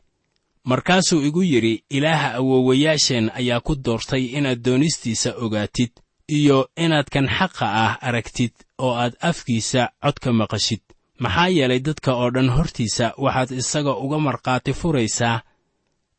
markaasuu 0.65 1.23
igu 1.23 1.43
yidhi 1.43 1.85
ilaaha 1.91 2.35
awoowayaasheen 2.35 3.31
ayaa 3.35 3.61
ku 3.61 3.75
doortay 3.85 4.25
inaad 4.25 4.63
doonistiisa 4.65 5.35
ogaatid 5.37 5.91
iyo 6.29 6.69
inaad 6.77 7.07
kan 7.11 7.27
xaqa 7.29 7.67
ah 7.85 7.99
aragtid 8.01 8.53
oo 8.79 8.95
aad 8.95 9.15
afkiisa 9.21 9.89
cod 10.03 10.17
ka 10.23 10.33
maqashid. 10.33 10.81
Maxaa 11.19 11.49
yeelay 11.49 11.81
dadka 11.81 12.15
oo 12.15 12.31
dhan 12.31 12.51
hortiisa 12.51 13.13
waxaad 13.19 13.51
isaga 13.51 13.93
uga 13.97 14.19
markhaati 14.19 14.73
furaysaa 14.73 15.43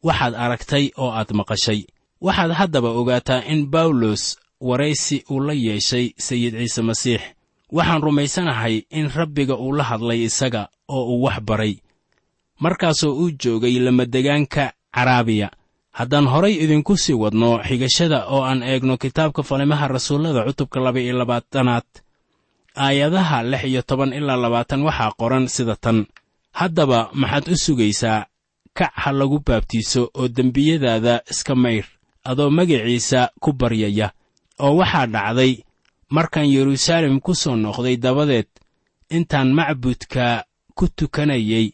waxaad 0.04 0.34
aragtay 0.36 0.92
oo 0.98 1.12
aad 1.12 1.32
maqashay. 1.34 1.80
Waxaad 2.22 2.52
haddaba 2.52 2.90
ogaataa 2.90 3.42
in 3.48 3.66
bawlos 3.68 4.38
waraysi 4.62 5.24
uu 5.32 5.40
la 5.40 5.54
yeeshay 5.54 6.12
sayid 6.18 6.54
ciise 6.60 6.82
masiix. 6.82 7.22
Waxaan 7.72 8.02
rumaysanahay 8.02 8.76
in 8.90 9.10
rabbiga 9.10 9.56
uu 9.56 9.72
la 9.78 9.84
hadlay 9.84 10.24
isaga 10.24 10.68
oo 10.88 11.04
uu 11.16 11.24
wax 11.24 11.40
baray 11.48 11.74
markaasoo 12.60 13.14
uu 13.14 13.32
joogay 13.32 13.80
lamadegaanka 13.80 14.74
caraabiya 14.96 15.50
haddaan 15.92 16.28
horay 16.28 16.54
idinku 16.64 16.98
sii 16.98 17.14
wadno 17.14 17.60
xigashada 17.68 18.26
oo 18.34 18.42
aan 18.44 18.64
eegno 18.64 18.98
kitaabka 18.98 19.44
falimaha 19.44 19.88
rasuullada 19.88 20.44
cutubka 20.48 20.80
laba 20.80 21.00
iyo 21.02 21.18
labaatanaad 21.18 21.88
aayadaha 22.76 23.44
lix 23.44 23.64
iyo 23.64 23.82
toban 23.82 24.14
ilaa 24.14 24.38
labaatan 24.38 24.82
waxaa 24.84 25.12
qoran 25.20 25.48
sida 25.48 25.76
tan. 25.76 26.06
Haddaba 26.60 27.10
maxaad 27.14 27.48
u 27.54 27.56
sugaysaa 27.58 28.26
kac 28.78 28.92
ha 29.02 29.12
lagu 29.12 29.40
baabtiiso 29.48 30.10
oo 30.14 30.28
dembiyadaada 30.28 31.22
iska 31.32 31.56
mayr 31.56 31.86
adoo 32.24 32.50
magaciisa 32.50 33.30
ku 33.42 33.54
baryaya. 33.54 34.12
Oo 34.60 34.76
waxaa 34.78 35.08
dhacday 35.08 35.54
markaan 36.10 36.50
yeruusaalem 36.54 37.20
ku 37.20 37.36
soo 37.36 37.56
noqday 37.56 37.98
dabadeed 37.98 38.48
intaan 39.10 39.54
macbudka 39.54 40.46
ku 40.78 40.88
tukanayay 40.98 41.74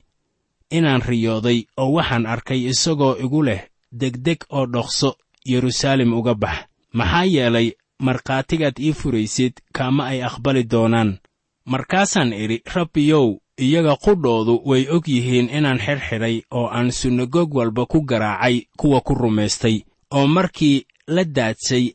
inaan 0.71 1.01
riyooday 1.01 1.59
oo 1.77 1.91
waxaan 1.95 2.25
arkay 2.25 2.59
isagoo 2.71 3.15
igu 3.23 3.43
leh 3.43 3.61
degdeg 3.91 4.39
oo 4.49 4.65
dhoqso 4.65 5.15
yeruusaalem 5.45 6.13
uga 6.13 6.33
bax. 6.35 6.57
Maxaa 6.93 7.23
yeelay 7.25 7.71
markhaatigaad 7.99 8.77
ii 8.79 8.93
furaysid 8.93 9.53
kaama 9.73 10.05
ay 10.05 10.23
aqbali 10.23 10.63
doonaan. 10.71 11.17
Markaasaan 11.65 12.33
idhi 12.33 12.61
rabbiyow 12.75 13.27
iyaga 13.65 13.95
qudhoodu 14.05 14.61
way 14.69 14.87
og 14.95 15.07
yihiin 15.07 15.49
inaan 15.57 15.79
xidhxidhay 15.85 16.41
oo 16.51 16.67
aan 16.67 16.91
sunagoog 16.91 17.53
walba 17.55 17.85
ku 17.85 18.01
garaacay 18.01 18.55
kuwa 18.77 19.01
ku 19.01 19.13
rumaystay 19.13 19.77
oo 20.11 20.27
markii 20.27 20.85
la 21.07 21.23
daadsay 21.23 21.85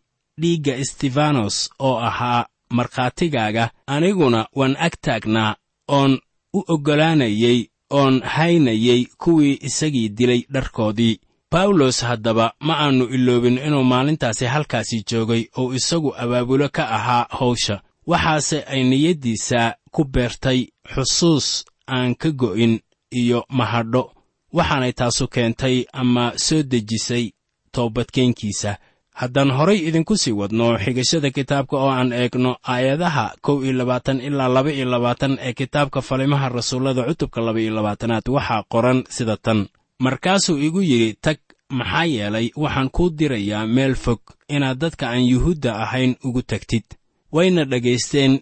dhiigga 0.41 0.77
istifanos 0.77 1.71
oo 1.79 1.97
ahaa 1.99 2.47
markhaatigaaga 2.71 3.71
aniguna 3.87 4.47
waan 4.59 4.77
ag 4.87 4.93
taagnaa 5.05 5.57
oon 5.89 6.13
u 6.53 6.61
oggolaanayey 6.73 7.59
oon 7.91 8.21
haynayey 8.23 9.07
kuwii 9.19 9.59
isagii 9.63 10.09
dilay 10.09 10.43
dharkoodii. 10.53 11.21
Bawlos 11.51 12.01
haddaba 12.03 12.53
ma 12.61 12.75
aannu 12.79 13.05
iloobin 13.05 13.59
inuu 13.59 13.85
maalintaasi 13.85 14.45
halkaasi 14.47 15.05
joogay 15.11 15.45
oo 15.57 15.75
isagu 15.75 16.15
abaabulo 16.17 16.69
ka 16.69 16.89
ahaa 16.91 17.27
hawsha. 17.31 17.83
Waxaase 18.07 18.63
ay 18.67 18.83
niyaddiisa 18.85 19.75
ku 19.91 20.05
beertay 20.05 20.67
xusuus 20.95 21.65
aan 21.89 22.15
ka 22.15 22.31
go'in 22.31 22.81
iyo 23.11 23.45
mahadho. 23.49 24.13
Waxaanay 24.53 24.93
taasu 24.93 25.29
keentay 25.29 25.85
ama 25.93 26.33
soo 26.37 26.63
dejisay 26.63 27.31
toobadkeenkiisa 27.73 28.77
haddaan 29.21 29.51
horay 29.59 29.79
idinku 29.89 30.15
sii 30.23 30.33
wadno 30.41 30.67
xigashada 30.85 31.31
kitaabka 31.37 31.77
oo 31.85 31.91
aan 31.99 32.11
eegno 32.21 32.53
aayadaha 32.73 33.25
kow 33.45 33.57
iyo 33.65 33.73
labaatan 33.81 34.19
ilaa 34.29 34.49
laba 34.57 34.71
iyo 34.73 34.87
labaatan 34.95 35.33
ee 35.47 35.53
kitaabka 35.61 36.01
falimaha 36.09 36.49
rasuullada 36.49 37.03
cutubka 37.09 37.41
laba 37.47 37.61
iyo 37.61 37.73
labaatanaad 37.79 38.27
waxaa 38.37 38.63
qoran 38.73 38.99
sida 39.17 39.37
tan. 39.45 39.61
Markaasuu 40.05 40.59
igu 40.67 40.81
yidhi 40.91 41.15
tag 41.25 41.39
maxaa 41.79 42.05
yeelay 42.15 42.47
waxaan 42.63 42.91
kuu 42.91 43.11
dirayaa 43.19 43.67
meel 43.67 43.95
fog 44.05 44.21
inaad 44.55 44.79
dadka 44.83 45.05
aan 45.11 45.25
yuhuudda 45.33 45.71
ahayn 45.85 46.13
ugu 46.27 46.43
tagtid. 46.43 46.85
Wayna 47.33 47.65
dhagaysteen 47.65 48.33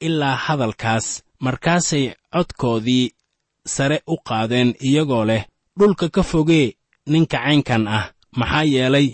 ilaa 0.00 0.36
hadalkaas 0.44 1.06
markaasay 1.40 2.04
codkoodii 2.34 3.10
sare 3.74 3.98
u 4.06 4.16
qaadeen 4.28 4.74
iyagoo 4.88 5.24
leh 5.24 5.42
dhulka 5.78 6.08
ka 6.08 6.22
fogee 6.22 6.66
ninka 7.12 7.38
caynkan 7.44 7.88
ah 7.88 8.04
maxaa 8.36 8.64
yeelay 8.74 9.08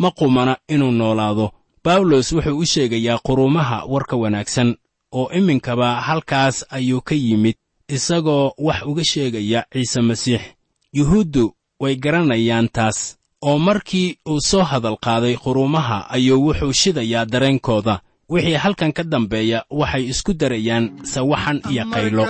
ma 0.00 0.08
qumana 0.18 0.54
inuu 0.74 0.92
noolaado. 1.00 1.46
Bawlos 1.84 2.28
wuxuu 2.32 2.58
u 2.58 2.64
sheegayaa 2.72 3.18
quruumaha 3.26 3.78
warka 3.92 4.16
wanaagsan 4.22 4.70
oo 5.18 5.26
iminkaba 5.38 5.88
halkaas 6.06 6.56
ayuu 6.76 7.00
ka 7.08 7.14
yimid 7.14 7.56
isagoo 7.96 8.52
wax 8.66 8.80
uga 8.90 9.04
sheegaya 9.04 9.60
ciise 9.72 10.00
masiix. 10.08 10.42
Yuhuuddu 10.96 11.44
way 11.80 11.94
garanayaan 11.96 12.68
taas 12.76 12.98
oo 13.48 13.58
markii 13.58 14.08
uu 14.30 14.40
soo 14.40 14.62
hadal 14.70 14.96
qaaday 15.06 15.34
quruumaha 15.44 15.98
ayuu 16.10 16.40
wuxuu 16.46 16.72
shidayaa 16.72 17.24
dareenkooda. 17.32 18.00
Wixii 18.32 18.54
halkan 18.64 18.92
ka 18.92 19.02
dambeeya 19.12 19.58
waxay 19.70 20.04
isku 20.12 20.32
darayaan 20.40 20.84
sawaxan 21.12 21.58
iyo 21.72 21.84
qaylo 21.94 22.24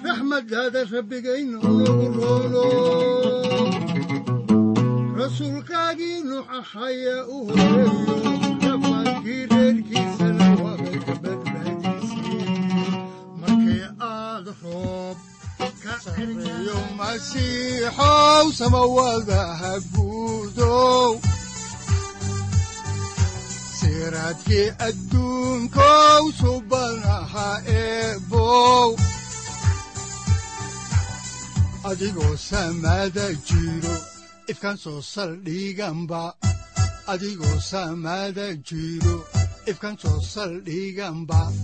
raxmaddaada 0.04 0.84
rabbigayna 0.92 1.58
unagu 1.60 2.06
roolo 2.18 2.64
rasuulkaagii 5.18 6.20
nuux 6.28 6.46
ahaya 6.58 7.16
u 7.26 7.38
horeeyo 7.46 7.90
rafaadkii 8.66 9.46
reerkiisana 9.52 10.46
waabay 10.62 10.98
ka 11.06 11.14
badbaadisay 11.22 12.44
markii 13.40 13.84
aad 14.10 14.46
roob 14.62 15.18
ka 15.82 15.94
sareeyo 16.04 16.78
masiixow 16.98 18.46
samawadaha 18.60 19.72
guudow 19.92 21.10
siraadkii 24.06 24.70
adduunkow 24.88 26.24
subanaha 26.40 27.48
eebow. 27.78 28.90
Adigoo 31.90 32.36
samaada 32.36 33.26
jiro 33.48 33.94
ifkan 34.52 34.76
soo 34.76 35.00
saldhiganba 35.02 36.22
adigoo 37.12 37.58
samaada 37.70 38.46
jiro 38.68 39.16
ifkan 39.70 39.96
soo 39.98 40.20
saaciiday 40.32 41.56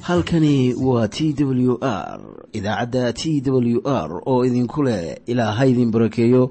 halkani 0.00 0.74
waa 0.74 1.08
t 1.08 1.34
w 1.44 1.78
r 1.82 2.20
idaacadda 2.52 3.12
t 3.12 3.40
w 3.44 3.80
r 3.84 4.22
oo 4.26 4.44
idinku 4.44 4.82
leh 4.82 5.16
ilaa 5.26 5.52
ha 5.52 5.66
idin 5.66 5.90
barakeeyo 5.90 6.50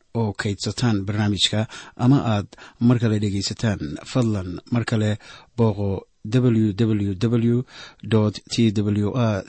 oo 0.19 0.33
kaydsataan 0.33 1.05
barnaamijka 1.05 1.67
ama 1.95 2.17
aad 2.33 2.47
mar 2.79 2.99
kale 2.99 3.19
dhegaysataan 3.19 3.79
fadlan 4.11 4.59
mar 4.71 4.83
kale 4.85 5.17
booqo 5.57 5.89
www 6.33 7.13
t 8.49 8.71
w 8.81 9.09
r 9.15 9.43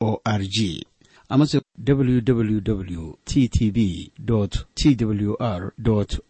o 0.00 0.20
r 0.24 0.42
g 0.48 0.86
amase 1.28 1.60
www 1.88 3.12
t 3.24 3.48
t 3.48 3.70
b 3.70 3.78
t 4.74 5.04
w 5.04 5.36
r 5.40 5.72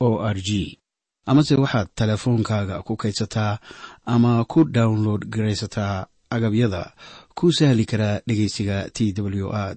o 0.00 0.18
r 0.34 0.36
g 0.40 0.78
amase 1.26 1.54
waxaad 1.54 1.88
teleefoonkaaga 1.94 2.82
ku 2.82 2.96
kaydsataa 2.96 3.58
ama 4.04 4.44
ku 4.44 4.64
download 4.64 5.26
garaysataa 5.28 6.06
agabyada 6.30 6.92
ku 7.34 7.52
sahli 7.52 7.84
karaa 7.84 8.20
dhegeysiga 8.26 8.90
t 8.90 9.12
w 9.22 9.48
r 9.52 9.76